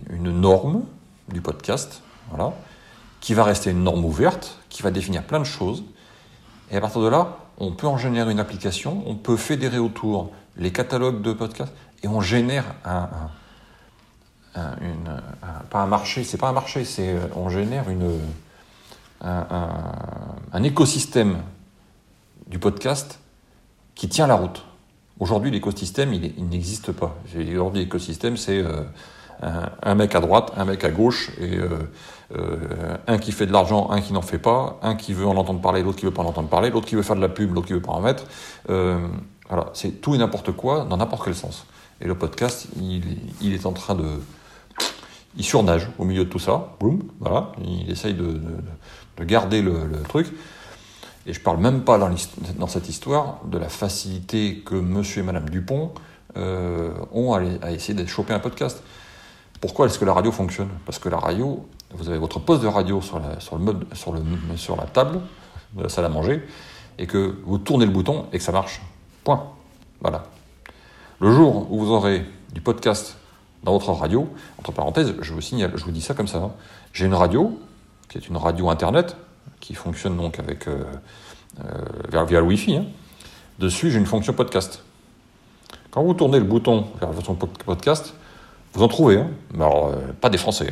une 0.10 0.40
norme 0.40 0.84
du 1.30 1.42
podcast, 1.42 2.02
voilà, 2.30 2.54
qui 3.20 3.34
va 3.34 3.44
rester 3.44 3.72
une 3.72 3.84
norme 3.84 4.06
ouverte, 4.06 4.60
qui 4.70 4.82
va 4.82 4.92
définir 4.92 5.24
plein 5.24 5.40
de 5.40 5.46
choses. 5.46 5.84
Et 6.72 6.78
à 6.78 6.82
partir 6.82 7.02
de 7.02 7.08
là, 7.08 7.38
on 7.58 7.72
peut 7.72 7.88
en 7.88 7.98
générer 7.98 8.32
une 8.32 8.40
application, 8.40 9.04
on 9.06 9.16
peut 9.16 9.38
fédérer 9.38 9.78
autour 9.78 10.32
les 10.58 10.72
catalogues 10.72 11.22
de 11.22 11.34
podcasts, 11.34 11.74
et 12.04 12.08
on 12.08 12.22
génère 12.22 12.76
un, 12.86 13.10
une, 14.56 15.22
pas 15.70 15.82
un 15.82 15.88
marché, 15.88 16.24
c'est 16.24 16.38
pas 16.38 16.50
un 16.50 16.54
marché, 16.54 16.86
c'est 16.86 17.10
euh, 17.10 17.20
on 17.36 17.50
génère 17.50 17.90
une, 17.90 18.20
un, 19.22 20.64
écosystème 20.64 21.38
du 22.48 22.60
podcast 22.60 23.20
qui 23.96 24.10
tient 24.10 24.28
la 24.28 24.36
route. 24.36 24.64
Aujourd'hui, 25.20 25.52
l'écosystème, 25.52 26.14
il, 26.14 26.48
n'existe 26.50 26.92
pas. 26.92 27.16
Aujourd'hui, 27.36 27.82
l'écosystème, 27.82 28.38
c'est 28.38 28.60
euh, 28.60 28.84
un, 29.42 29.96
mec 29.96 30.14
à 30.16 30.20
droite, 30.20 30.52
un 30.58 30.66
mec 30.66 30.84
à 30.84 30.92
gauche, 30.92 31.32
et 31.40 31.58
euh, 31.58 32.98
un 33.08 33.18
qui 33.18 33.32
fait 33.32 33.46
de 33.46 33.52
l'argent, 33.52 33.90
un 33.92 34.02
qui 34.02 34.14
n'en 34.14 34.22
fait 34.22 34.40
pas, 34.40 34.80
un 34.82 34.96
qui 34.96 35.14
veut 35.14 35.26
en 35.26 35.38
entendre 35.38 35.62
parler, 35.62 35.84
l'autre 35.84 35.98
qui 35.98 36.06
veut 36.06 36.12
pas 36.12 36.24
en 36.24 36.28
entendre 36.28 36.50
parler, 36.50 36.70
l'autre 36.70 36.88
qui 36.88 36.96
veut 36.96 37.04
faire 37.04 37.16
de 37.16 37.22
la 37.22 37.30
pub, 37.30 37.54
l'autre 37.54 37.68
qui 37.68 37.74
veut 37.74 37.82
pas 37.82 37.94
en 37.94 38.02
mettre. 38.02 38.26
voilà, 38.68 39.70
c'est 39.74 40.02
tout 40.02 40.16
et 40.16 40.18
n'importe 40.18 40.52
quoi, 40.52 40.86
dans 40.86 40.98
n'importe 40.98 41.24
quel 41.26 41.36
sens. 41.36 41.66
Et 42.02 42.06
le 42.06 42.16
podcast, 42.16 42.68
il, 43.42 43.54
est 43.54 43.66
en 43.66 43.72
train 43.72 43.96
de... 43.96 44.20
Il 45.38 45.44
surnage 45.44 45.90
au 45.98 46.06
milieu 46.06 46.26
de 46.26 46.30
tout 46.30 46.40
ça, 46.40 46.76
boum, 46.80 47.02
voilà, 47.20 47.52
il 47.64 47.90
essaye 47.90 48.14
de, 48.14 48.24
de, 48.24 48.56
de 49.18 49.24
garder 49.24 49.62
le, 49.62 50.02
truc. 50.08 50.28
Et 51.26 51.34
je 51.34 51.40
parle 51.40 51.58
même 51.58 51.82
pas 51.82 51.98
dans, 51.98 52.68
cette 52.68 52.90
histoire 52.90 53.40
de 53.46 53.58
la 53.58 53.70
facilité 53.70 54.62
que 54.66 54.76
monsieur 54.76 55.22
et 55.22 55.26
madame 55.26 55.50
Dupont 55.50 55.92
euh, 56.38 56.92
ont 57.14 57.34
à, 57.34 57.72
essayer 57.72 57.94
de 57.94 58.06
choper 58.06 58.34
un 58.34 58.40
podcast. 58.40 58.84
Pourquoi 59.62 59.86
est-ce 59.86 59.98
que 59.98 60.06
la 60.06 60.14
radio 60.14 60.32
fonctionne? 60.32 60.70
Parce 60.86 61.00
que 61.00 61.08
la 61.08 61.18
radio, 61.18 61.66
vous 61.92 62.10
avez 62.10 62.18
votre 62.18 62.40
poste 62.40 62.62
de 62.62 62.68
radio 62.68 63.02
sur 63.02 63.20
la, 63.20 63.40
sur 63.40 64.76
la 64.76 64.86
table 64.86 65.22
de 65.76 65.84
la 65.84 65.90
salle 65.90 66.06
à 66.06 66.10
manger, 66.10 66.44
et 66.98 67.08
que 67.08 67.38
vous 67.46 67.58
tournez 67.58 67.86
le 67.86 67.92
bouton 67.92 68.28
et 68.32 68.38
que 68.38 68.44
ça 68.44 68.52
marche. 68.52 68.82
Point. 69.24 69.48
Voilà. 70.02 70.26
Le 71.20 71.32
jour 71.32 71.72
où 71.72 71.80
vous 71.80 71.92
aurez 71.92 72.26
du 72.54 72.62
podcast 72.62 73.18
dans 73.64 73.72
votre 73.74 73.92
radio, 73.92 74.28
entre 74.58 74.72
parenthèses, 74.72 75.16
je 75.22 75.34
vous 75.34 75.42
signale, 75.42 75.72
je 75.76 75.84
vous 75.86 75.92
dis 75.92 76.02
ça 76.02 76.14
comme 76.14 76.28
ça, 76.28 76.38
hein. 76.40 76.52
j'ai 76.92 77.06
une 77.06 77.14
radio, 77.14 77.60
qui 78.10 78.18
est 78.18 78.28
une 78.28 78.38
radio 78.38 78.70
internet, 78.70 79.16
qui 79.60 79.74
fonctionne 79.74 80.18
donc 80.18 80.40
avec, 80.40 80.68
euh, 80.68 80.84
euh, 81.64 82.26
via 82.26 82.40
le 82.40 82.46
Wi-Fi. 82.46 82.76
Hein. 82.76 82.86
Dessus, 83.60 83.92
j'ai 83.92 84.00
une 84.00 84.06
fonction 84.06 84.34
podcast. 84.34 84.84
Quand 85.92 86.04
vous 86.04 86.14
tournez 86.14 86.40
le 86.40 86.46
bouton 86.46 86.88
vers 87.00 87.12
votre 87.12 87.34
podcast, 87.34 88.14
vous 88.74 88.84
en 88.84 88.88
trouvez. 88.88 89.18
Hein. 89.18 89.30
alors, 89.56 89.88
euh, 89.88 90.12
pas 90.20 90.30
des 90.30 90.38
Français. 90.38 90.70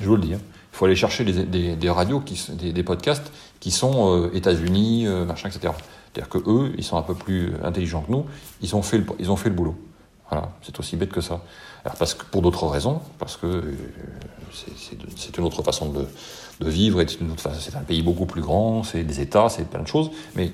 Je 0.00 0.06
vous 0.06 0.16
le 0.16 0.22
dis. 0.22 0.32
Il 0.32 0.76
faut 0.76 0.84
aller 0.84 0.96
chercher 0.96 1.24
des, 1.24 1.90
radios, 1.90 2.22
des, 2.50 2.82
podcasts 2.82 3.30
qui 3.60 3.70
sont 3.70 4.30
États-Unis, 4.32 5.06
machin, 5.26 5.50
etc. 5.50 5.74
C'est-à-dire 6.12 6.30
que 6.30 6.38
eux, 6.48 6.72
ils 6.78 6.84
sont 6.84 6.96
un 6.96 7.02
peu 7.02 7.14
plus 7.14 7.52
intelligents 7.62 8.00
que 8.00 8.10
nous. 8.10 8.24
Ils 8.62 8.74
ont 8.74 8.82
fait 8.82 8.98
le 8.98 9.50
boulot. 9.50 9.76
Voilà, 10.32 10.48
c'est 10.62 10.78
aussi 10.80 10.96
bête 10.96 11.12
que 11.12 11.20
ça. 11.20 11.42
Alors 11.84 11.98
parce 11.98 12.14
que, 12.14 12.24
pour 12.24 12.40
d'autres 12.40 12.66
raisons, 12.66 13.02
parce 13.18 13.36
que 13.36 13.74
c'est 15.14 15.36
une 15.36 15.44
autre 15.44 15.62
façon 15.62 15.90
de, 15.90 16.06
vivre, 16.66 17.04
c'est 17.06 17.76
un 17.76 17.82
pays 17.82 18.00
beaucoup 18.00 18.24
plus 18.24 18.40
grand, 18.40 18.82
c'est 18.82 19.04
des 19.04 19.20
États, 19.20 19.50
c'est 19.50 19.68
plein 19.68 19.82
de 19.82 19.86
choses, 19.86 20.10
mais 20.34 20.50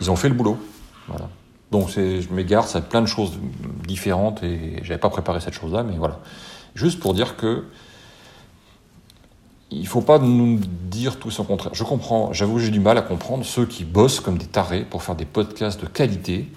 ils 0.00 0.10
ont 0.10 0.16
fait 0.16 0.28
le 0.28 0.34
boulot. 0.34 0.58
Donc 1.70 1.90
je 1.90 2.28
m'égare, 2.32 2.66
ça 2.66 2.80
plein 2.80 3.00
de 3.00 3.06
choses 3.06 3.30
différentes 3.86 4.42
et 4.42 4.80
j'avais 4.82 4.98
pas 4.98 5.10
préparé 5.10 5.38
cette 5.38 5.54
chose-là, 5.54 5.84
mais 5.84 5.96
voilà. 5.96 6.18
Juste 6.74 6.98
pour 6.98 7.14
dire 7.14 7.36
que 7.36 7.66
il 9.70 9.86
faut 9.86 10.02
pas 10.02 10.18
nous 10.18 10.58
dire 10.90 11.20
tout 11.20 11.30
son 11.30 11.44
contraire. 11.44 11.74
Je 11.74 11.84
comprends, 11.84 12.32
j'avoue, 12.32 12.58
j'ai 12.58 12.72
du 12.72 12.80
mal 12.80 12.98
à 12.98 13.02
comprendre 13.02 13.44
ceux 13.44 13.66
qui 13.66 13.84
bossent 13.84 14.18
comme 14.18 14.36
des 14.36 14.46
tarés 14.46 14.84
pour 14.84 15.04
faire 15.04 15.14
des 15.14 15.26
podcasts 15.26 15.80
de 15.80 15.86
qualité 15.86 16.50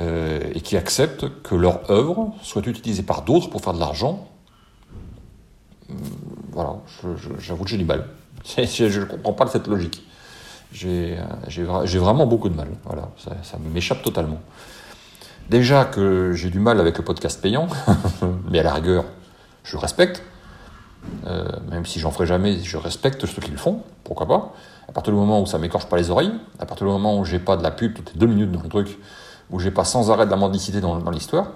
euh, 0.00 0.40
et 0.54 0.60
qui 0.60 0.76
acceptent 0.76 1.26
que 1.42 1.54
leur 1.54 1.90
œuvre 1.90 2.34
soit 2.42 2.66
utilisée 2.66 3.02
par 3.02 3.22
d'autres 3.22 3.50
pour 3.50 3.60
faire 3.60 3.72
de 3.72 3.80
l'argent. 3.80 4.28
Hum, 5.88 5.96
voilà, 6.52 6.76
j'avoue 7.38 7.64
que 7.64 7.70
j'ai 7.70 7.78
du 7.78 7.84
mal. 7.84 8.06
Je 8.56 9.00
ne 9.00 9.04
comprends 9.04 9.32
pas 9.32 9.46
cette 9.46 9.66
logique. 9.66 10.02
J'ai 10.72 11.16
vraiment 11.98 12.26
beaucoup 12.26 12.48
de 12.48 12.54
mal. 12.54 12.68
Voilà, 12.84 13.10
ça, 13.16 13.36
ça 13.42 13.58
m'échappe 13.58 14.02
totalement. 14.02 14.40
Déjà 15.48 15.84
que 15.84 16.32
j'ai 16.32 16.50
du 16.50 16.58
mal 16.58 16.80
avec 16.80 16.98
le 16.98 17.04
podcast 17.04 17.40
payant, 17.40 17.68
mais 18.50 18.58
à 18.58 18.62
la 18.64 18.74
rigueur, 18.74 19.04
je 19.62 19.76
respecte. 19.76 20.22
Euh, 21.26 21.48
même 21.70 21.86
si 21.86 22.00
j'en 22.00 22.10
ferai 22.10 22.26
jamais, 22.26 22.58
je 22.58 22.76
respecte 22.76 23.26
ceux 23.26 23.40
qui 23.40 23.52
le 23.52 23.56
font, 23.56 23.82
pourquoi 24.02 24.26
pas. 24.26 24.54
À 24.88 24.92
partir 24.92 25.12
du 25.12 25.18
moment 25.18 25.40
où 25.40 25.46
ça 25.46 25.58
m'écorche 25.58 25.86
pas 25.86 25.96
les 25.96 26.10
oreilles, 26.10 26.32
à 26.58 26.66
partir 26.66 26.86
du 26.86 26.92
moment 26.92 27.18
où 27.18 27.24
j'ai 27.24 27.38
pas 27.38 27.56
de 27.56 27.62
la 27.62 27.70
pub 27.70 27.94
toutes 27.94 28.12
les 28.12 28.18
deux 28.18 28.26
minutes 28.26 28.50
dans 28.50 28.62
le 28.62 28.68
truc, 28.68 28.98
où 29.50 29.58
j'ai 29.58 29.70
pas 29.70 29.84
sans 29.84 30.10
arrêt 30.10 30.26
de 30.26 30.30
la 30.30 30.36
mendicité 30.36 30.80
dans, 30.80 31.10
l'histoire, 31.10 31.48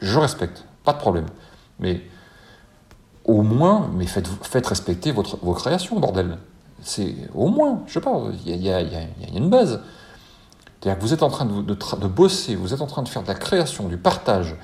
je 0.00 0.18
respecte, 0.18 0.64
pas 0.84 0.92
de 0.92 0.98
problème. 0.98 1.26
Mais 1.78 2.02
au 3.24 3.42
moins, 3.42 3.90
mais 3.94 4.06
faites, 4.06 4.66
respecter 4.66 5.12
vos 5.12 5.54
créations, 5.54 5.98
bordel. 5.98 6.38
C'est 6.82 7.14
au 7.34 7.48
moins, 7.48 7.82
je 7.86 7.94
sais 7.94 8.00
pas, 8.00 8.22
il 8.46 8.56
y 8.56 8.70
a, 8.70 8.80
une 9.34 9.50
base. 9.50 9.80
C'est-à-dire 10.80 10.98
que 10.98 11.04
vous 11.04 11.12
êtes 11.12 11.22
en 11.22 11.30
train 11.30 11.44
de, 11.44 12.06
bosser, 12.06 12.54
vous 12.54 12.72
êtes 12.72 12.80
en 12.80 12.86
train 12.86 13.02
de 13.02 13.08
faire 13.08 13.22
de 13.22 13.28
la 13.28 13.34
création, 13.34 13.88
du 13.88 13.96
partage, 13.96 14.56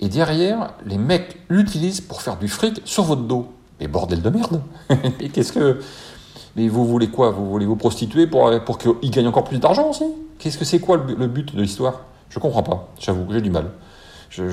et 0.00 0.08
derrière, 0.08 0.72
les 0.86 0.98
mecs 0.98 1.38
l'utilisent 1.48 2.00
pour 2.00 2.22
faire 2.22 2.36
du 2.36 2.48
fric 2.48 2.80
sur 2.84 3.04
votre 3.04 3.22
dos. 3.22 3.52
Mais 3.80 3.88
bordel 3.88 4.22
de 4.22 4.30
merde 4.30 4.62
Mais 4.88 5.28
qu'est-ce 5.28 5.52
que. 5.52 5.80
Mais 6.56 6.68
vous 6.68 6.86
voulez 6.86 7.08
quoi? 7.08 7.30
Vous 7.30 7.50
voulez 7.50 7.66
vous 7.66 7.76
prostituer 7.76 8.26
pour, 8.26 8.50
pour 8.64 8.78
qu'ils 8.78 9.10
gagnent 9.10 9.28
encore 9.28 9.44
plus 9.44 9.58
d'argent 9.58 9.90
aussi? 9.90 10.04
Qu'est-ce 10.38 10.58
que 10.58 10.64
c'est 10.64 10.78
quoi 10.78 10.96
le, 10.96 11.26
but 11.26 11.54
de 11.54 11.60
l'histoire? 11.60 12.02
Je 12.28 12.38
comprends 12.38 12.62
pas, 12.62 12.88
j'avoue, 12.98 13.26
j'ai 13.32 13.40
du 13.40 13.50
mal. 13.50 13.70
Vous 14.36 14.44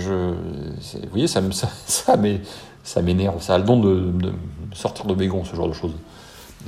voyez, 1.09 1.27
ça, 1.27 1.41
ça, 1.51 2.17
ça 2.83 3.01
m'énerve, 3.01 3.41
ça 3.41 3.55
a 3.55 3.57
le 3.57 3.63
don 3.63 3.79
de, 3.79 4.33
sortir 4.73 5.05
de 5.05 5.13
bégon, 5.13 5.43
ce 5.43 5.55
genre 5.55 5.67
de 5.67 5.73
choses. 5.73 5.93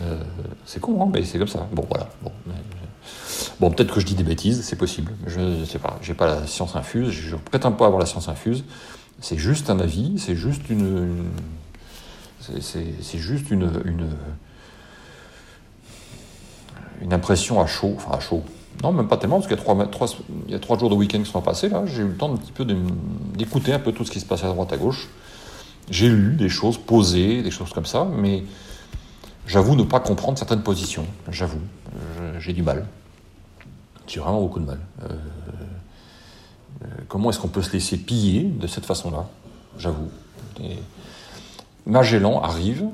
Euh, 0.02 0.18
c'est 0.66 0.80
con, 0.80 1.04
hein, 1.04 1.10
mais 1.14 1.24
c'est 1.24 1.38
comme 1.38 1.48
ça. 1.48 1.68
Bon, 1.72 1.86
voilà. 1.88 2.10
Bon, 2.24 2.32
bon 3.60 3.72
peut-être 3.72 3.94
que 3.94 4.00
je 4.00 4.06
dis 4.06 4.16
des 4.16 4.24
bêtises, 4.24 4.64
c'est 4.64 4.76
possible. 4.76 5.14
Je 5.28 5.40
ne 5.40 5.66
sais 5.66 5.80
pas, 5.80 6.00
j'ai 6.02 6.16
pas 6.16 6.26
la 6.26 6.48
science 6.48 6.76
infuse, 6.76 7.12
je 7.12 7.36
prétends 7.36 7.72
pas 7.72 7.86
avoir 7.86 8.00
la 8.00 8.08
science 8.08 8.28
infuse. 8.28 8.64
C'est 9.20 9.38
juste 9.38 9.70
un 9.70 9.80
avis, 9.80 10.20
c'est 10.20 10.36
juste 10.36 10.70
une 10.70 11.30
c'est 12.60 13.20
juste 13.20 13.52
une, 13.52 13.70
une, 13.86 14.10
impression 17.12 17.62
à 17.62 17.68
chaud, 17.68 17.94
enfin 17.96 18.18
à 18.18 18.20
chaud. 18.20 18.44
Non, 18.82 18.92
même 18.92 19.08
pas 19.08 19.18
tellement, 19.18 19.38
parce 19.38 19.48
qu'il 19.48 19.56
y 19.56 19.60
a 19.60 19.64
trois, 19.64 19.86
trois, 19.88 20.08
il 20.48 20.52
y 20.52 20.56
a 20.56 20.60
trois 20.60 20.78
jours 20.78 20.90
de 20.90 20.96
week-end 20.96 21.20
qui 21.20 21.30
sont 21.30 21.42
passés, 21.42 21.70
là, 21.70 21.86
j'ai 21.86 22.02
eu 22.02 22.08
le 22.08 22.16
temps 22.16 22.34
un 22.34 22.38
petit 22.38 22.52
peu 22.52 22.66
d'écouter 23.36 23.74
un 23.74 23.80
peu 23.80 23.92
tout 23.92 24.04
ce 24.04 24.12
qui 24.12 24.20
se 24.20 24.26
passait 24.26 24.46
à 24.46 24.50
droite 24.50 24.74
à 24.74 24.78
gauche. 24.78 25.10
J'ai 25.90 26.10
lu 26.10 26.36
des 26.36 26.50
choses 26.50 26.78
posées, 26.78 27.44
des 27.44 27.52
choses 27.52 27.72
comme 27.72 27.86
ça, 27.86 28.06
mais 28.06 28.44
j'avoue 29.46 29.76
ne 29.76 29.84
pas 29.84 30.00
comprendre 30.00 30.38
certaines 30.38 30.64
positions. 30.64 31.06
J'avoue, 31.30 31.62
j'ai 32.40 32.54
du 32.54 32.64
mal. 32.64 32.86
J'ai 34.08 34.20
vraiment 34.20 34.42
beaucoup 34.42 34.60
de 34.60 34.66
mal. 34.66 34.80
Euh, 35.04 35.14
euh, 36.84 36.88
comment 37.08 37.30
est-ce 37.30 37.40
qu'on 37.40 37.48
peut 37.48 37.62
se 37.62 37.72
laisser 37.72 37.98
piller 37.98 38.44
de 38.44 38.68
cette 38.68 38.86
façon-là? 38.86 39.28
J'avoue. 39.78 40.10
Magellan 41.86 42.42
arrive. 42.42 42.86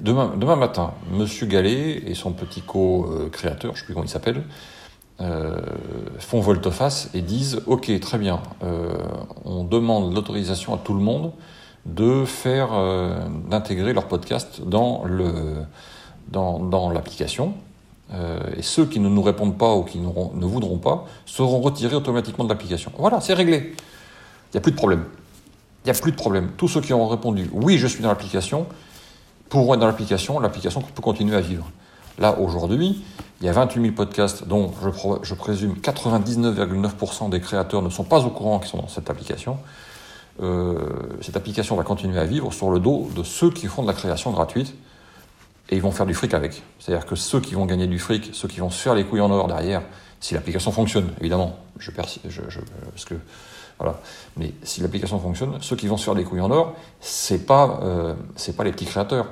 Demain, 0.00 0.56
matin, 0.56 0.94
Monsieur 1.10 1.46
Gallet 1.46 2.02
et 2.06 2.14
son 2.14 2.32
petit 2.32 2.62
co-créateur, 2.62 3.72
je 3.74 3.76
ne 3.76 3.80
sais 3.80 3.84
plus 3.84 3.94
comment 3.94 4.06
il 4.06 4.10
s'appelle, 4.10 4.44
euh, 5.20 5.60
font 6.18 6.40
volte-face 6.40 7.10
et 7.14 7.20
disent 7.20 7.60
Ok, 7.66 7.92
très 8.00 8.18
bien, 8.18 8.40
euh, 8.64 8.94
on 9.44 9.62
demande 9.62 10.14
l'autorisation 10.14 10.74
à 10.74 10.78
tout 10.78 10.94
le 10.94 11.00
monde 11.00 11.32
de 11.84 12.24
faire, 12.24 12.70
euh, 12.72 13.20
d'intégrer 13.48 13.92
leur 13.92 14.08
podcast 14.08 14.62
dans 14.62 15.04
l'application. 16.92 17.54
et 18.56 18.62
ceux 18.62 18.86
qui 18.86 19.00
ne 19.00 19.08
nous 19.08 19.22
répondent 19.22 19.56
pas 19.56 19.74
ou 19.74 19.84
qui 19.84 19.98
ne 19.98 20.46
voudront 20.46 20.78
pas 20.78 21.06
seront 21.24 21.60
retirés 21.60 21.96
automatiquement 21.96 22.44
de 22.44 22.48
l'application. 22.48 22.92
Voilà, 22.98 23.20
c'est 23.20 23.34
réglé. 23.34 23.58
Il 23.58 24.54
n'y 24.54 24.58
a 24.58 24.60
plus 24.60 24.72
de 24.72 24.76
problème 24.76 25.04
il 25.84 25.90
n'y 25.90 25.96
a 25.96 26.00
plus 26.00 26.12
de 26.12 26.16
problème. 26.16 26.50
Tous 26.56 26.68
ceux 26.68 26.80
qui 26.80 26.92
ont 26.92 27.06
répondu 27.08 27.50
oui, 27.52 27.78
je 27.78 27.86
suis 27.86 28.02
dans 28.02 28.08
l'application, 28.08 28.66
pourront 29.48 29.74
être 29.74 29.80
dans 29.80 29.86
l'application, 29.86 30.40
l'application 30.40 30.80
peut 30.80 31.02
continuer 31.02 31.36
à 31.36 31.40
vivre. 31.40 31.70
Là, 32.18 32.38
aujourd'hui, 32.38 33.02
il 33.40 33.46
y 33.46 33.48
a 33.48 33.52
28 33.52 33.82
000 33.82 33.94
podcasts 33.94 34.46
dont 34.46 34.72
je, 34.82 34.88
je 35.22 35.34
présume 35.34 35.74
99,9% 35.74 37.30
des 37.30 37.40
créateurs 37.40 37.82
ne 37.82 37.90
sont 37.90 38.04
pas 38.04 38.20
au 38.20 38.30
courant 38.30 38.58
qu'ils 38.60 38.70
sont 38.70 38.78
dans 38.78 38.88
cette 38.88 39.10
application. 39.10 39.58
Euh, 40.42 40.78
cette 41.20 41.36
application 41.36 41.76
va 41.76 41.82
continuer 41.82 42.18
à 42.18 42.24
vivre 42.24 42.52
sur 42.52 42.70
le 42.70 42.80
dos 42.80 43.10
de 43.14 43.22
ceux 43.22 43.50
qui 43.50 43.66
font 43.66 43.82
de 43.82 43.88
la 43.88 43.92
création 43.92 44.30
gratuite 44.30 44.74
et 45.68 45.76
ils 45.76 45.82
vont 45.82 45.90
faire 45.90 46.06
du 46.06 46.14
fric 46.14 46.32
avec. 46.34 46.62
C'est-à-dire 46.78 47.06
que 47.06 47.16
ceux 47.16 47.40
qui 47.40 47.54
vont 47.54 47.66
gagner 47.66 47.86
du 47.86 47.98
fric, 47.98 48.30
ceux 48.32 48.48
qui 48.48 48.60
vont 48.60 48.70
se 48.70 48.80
faire 48.80 48.94
les 48.94 49.04
couilles 49.04 49.20
en 49.20 49.30
or 49.30 49.48
derrière, 49.48 49.82
si 50.20 50.34
l'application 50.34 50.72
fonctionne, 50.72 51.08
évidemment, 51.20 51.58
je, 51.78 51.90
je, 52.28 52.40
je, 52.48 52.60
parce 52.90 53.04
que 53.04 53.14
Mais 54.36 54.52
si 54.62 54.80
l'application 54.80 55.18
fonctionne, 55.18 55.58
ceux 55.60 55.76
qui 55.76 55.86
vont 55.86 55.96
se 55.96 56.04
faire 56.04 56.14
des 56.14 56.24
couilles 56.24 56.40
en 56.40 56.50
or, 56.50 56.74
c'est 57.00 57.46
pas, 57.46 57.80
euh, 57.82 58.14
c'est 58.36 58.56
pas 58.56 58.64
les 58.64 58.72
petits 58.72 58.86
créateurs. 58.86 59.26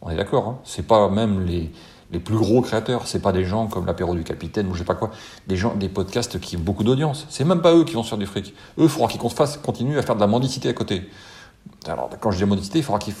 On 0.00 0.10
est 0.10 0.16
d'accord. 0.16 0.48
Hein 0.48 0.58
c'est 0.64 0.86
pas 0.86 1.08
même 1.08 1.44
les, 1.44 1.70
les 2.10 2.20
plus 2.20 2.36
gros 2.36 2.62
créateurs. 2.62 3.06
C'est 3.06 3.20
pas 3.20 3.32
des 3.32 3.44
gens 3.44 3.66
comme 3.66 3.86
l'apéro 3.86 4.14
du 4.14 4.24
capitaine 4.24 4.68
ou 4.68 4.74
je 4.74 4.80
sais 4.80 4.84
pas 4.84 4.94
quoi. 4.94 5.10
Des 5.46 5.56
gens, 5.56 5.74
des 5.74 5.88
podcasts 5.88 6.40
qui 6.40 6.56
ont 6.56 6.60
beaucoup 6.60 6.84
d'audience. 6.84 7.26
C'est 7.28 7.44
même 7.44 7.62
pas 7.62 7.74
eux 7.74 7.84
qui 7.84 7.94
vont 7.94 8.02
se 8.02 8.08
faire 8.08 8.18
du 8.18 8.26
fric. 8.26 8.54
Eux, 8.78 8.84
il 8.84 8.88
faudra 8.88 9.08
qu'ils 9.08 9.20
continuent 9.20 9.98
à 9.98 10.02
faire 10.02 10.14
de 10.16 10.20
la 10.20 10.26
mendicité 10.26 10.68
à 10.68 10.72
côté. 10.72 11.08
Alors, 11.86 12.08
quand 12.20 12.30
je 12.30 12.38
dis 12.38 12.44
mendicité, 12.44 12.78
il 12.78 12.84
faudra 12.84 12.98
qu'ils 12.98 13.14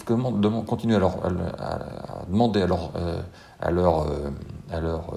continuent 0.66 0.96
à, 0.96 0.98
leur, 0.98 1.16
à, 1.58 2.24
demander 2.28 2.62
à 2.62 2.66
leur, 2.66 2.92
euh, 2.96 3.20
à 3.60 3.70
leur, 3.70 4.02
euh, 4.02 4.30
à 4.72 4.80
leur 4.80 5.14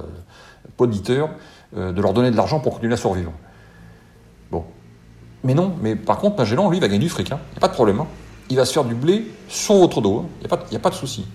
auditeur 0.77 1.29
de 1.75 2.01
leur 2.01 2.13
donner 2.13 2.31
de 2.31 2.35
l'argent 2.35 2.59
pour 2.59 2.73
continuer 2.73 2.95
à 2.95 2.97
survivre. 2.97 3.31
Mais 5.43 5.53
non, 5.53 5.73
mais 5.81 5.95
par 5.95 6.17
contre, 6.17 6.37
Magellan, 6.37 6.69
lui, 6.69 6.79
va 6.79 6.87
gagner 6.87 6.99
du 6.99 7.09
fric. 7.09 7.29
Il 7.29 7.33
hein. 7.33 7.39
n'y 7.51 7.57
a 7.57 7.59
pas 7.61 7.67
de 7.67 7.73
problème. 7.73 7.99
Hein. 7.99 8.07
Il 8.49 8.57
va 8.57 8.65
se 8.65 8.73
faire 8.73 8.83
du 8.83 8.95
blé 8.95 9.25
sur 9.47 9.75
votre 9.75 10.01
dos. 10.01 10.25
Il 10.41 10.47
hein. 10.51 10.57
n'y 10.69 10.77
a, 10.77 10.79
pas 10.79 10.89
de 10.89 10.95
souci. 10.95 11.25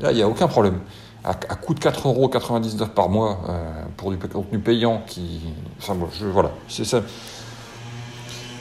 Là, 0.00 0.12
il 0.12 0.16
n'y 0.16 0.22
a 0.22 0.28
aucun 0.28 0.48
problème. 0.48 0.80
À, 1.24 1.34
coût 1.34 1.74
de 1.74 1.80
4,99€ 1.80 2.88
par 2.90 3.08
mois 3.08 3.40
euh, 3.48 3.82
pour 3.96 4.12
du 4.12 4.18
contenu 4.18 4.60
payant 4.60 5.02
qui. 5.06 5.40
Enfin, 5.78 5.96
bon, 5.96 6.08
je, 6.16 6.26
voilà. 6.26 6.52
C'est 6.68 6.84
ça. 6.84 7.02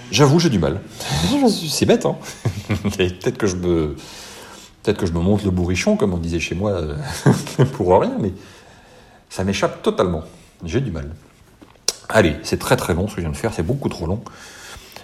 J'avoue, 0.10 0.40
j'ai 0.40 0.50
du 0.50 0.58
mal. 0.58 0.82
c'est 1.70 1.86
bête, 1.86 2.08
hein. 2.08 2.16
Peut-être 2.98 3.38
que 3.38 3.46
je 3.46 3.56
me. 3.56 3.96
Peut-être 4.82 4.98
que 4.98 5.06
je 5.06 5.14
me 5.14 5.20
monte 5.20 5.44
le 5.44 5.52
bourrichon, 5.52 5.96
comme 5.96 6.14
on 6.14 6.18
disait 6.18 6.40
chez 6.40 6.56
moi, 6.56 6.72
euh, 6.72 6.96
pour 7.74 8.00
rien, 8.00 8.18
mais 8.20 8.34
ça 9.30 9.44
m'échappe 9.44 9.82
totalement. 9.82 10.24
J'ai 10.64 10.80
du 10.80 10.92
mal. 10.92 11.12
Allez, 12.10 12.36
c'est 12.44 12.60
très 12.60 12.78
très 12.78 12.94
long 12.94 13.08
ce 13.08 13.16
que 13.16 13.22
je 13.22 13.26
viens 13.26 13.32
de 13.32 13.38
faire, 13.38 13.54
c'est 13.54 13.64
beaucoup 13.64 13.90
trop 13.90 14.06
long. 14.06 14.22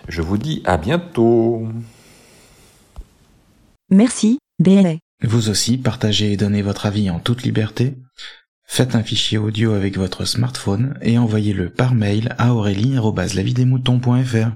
Je 0.07 0.21
vous 0.21 0.37
dis 0.37 0.61
à 0.65 0.77
bientôt. 0.77 1.67
Merci, 3.89 4.39
BLA. 4.59 4.95
Vous 5.23 5.49
aussi, 5.49 5.77
partagez 5.77 6.31
et 6.33 6.37
donnez 6.37 6.61
votre 6.61 6.85
avis 6.85 7.09
en 7.09 7.19
toute 7.19 7.43
liberté. 7.43 7.95
Faites 8.65 8.95
un 8.95 9.03
fichier 9.03 9.37
audio 9.37 9.73
avec 9.73 9.97
votre 9.97 10.23
smartphone 10.25 10.97
et 11.01 11.17
envoyez-le 11.17 11.69
par 11.69 11.93
mail 11.93 12.33
à 12.37 12.53
aurélie.lavidemouton.fr. 12.53 14.51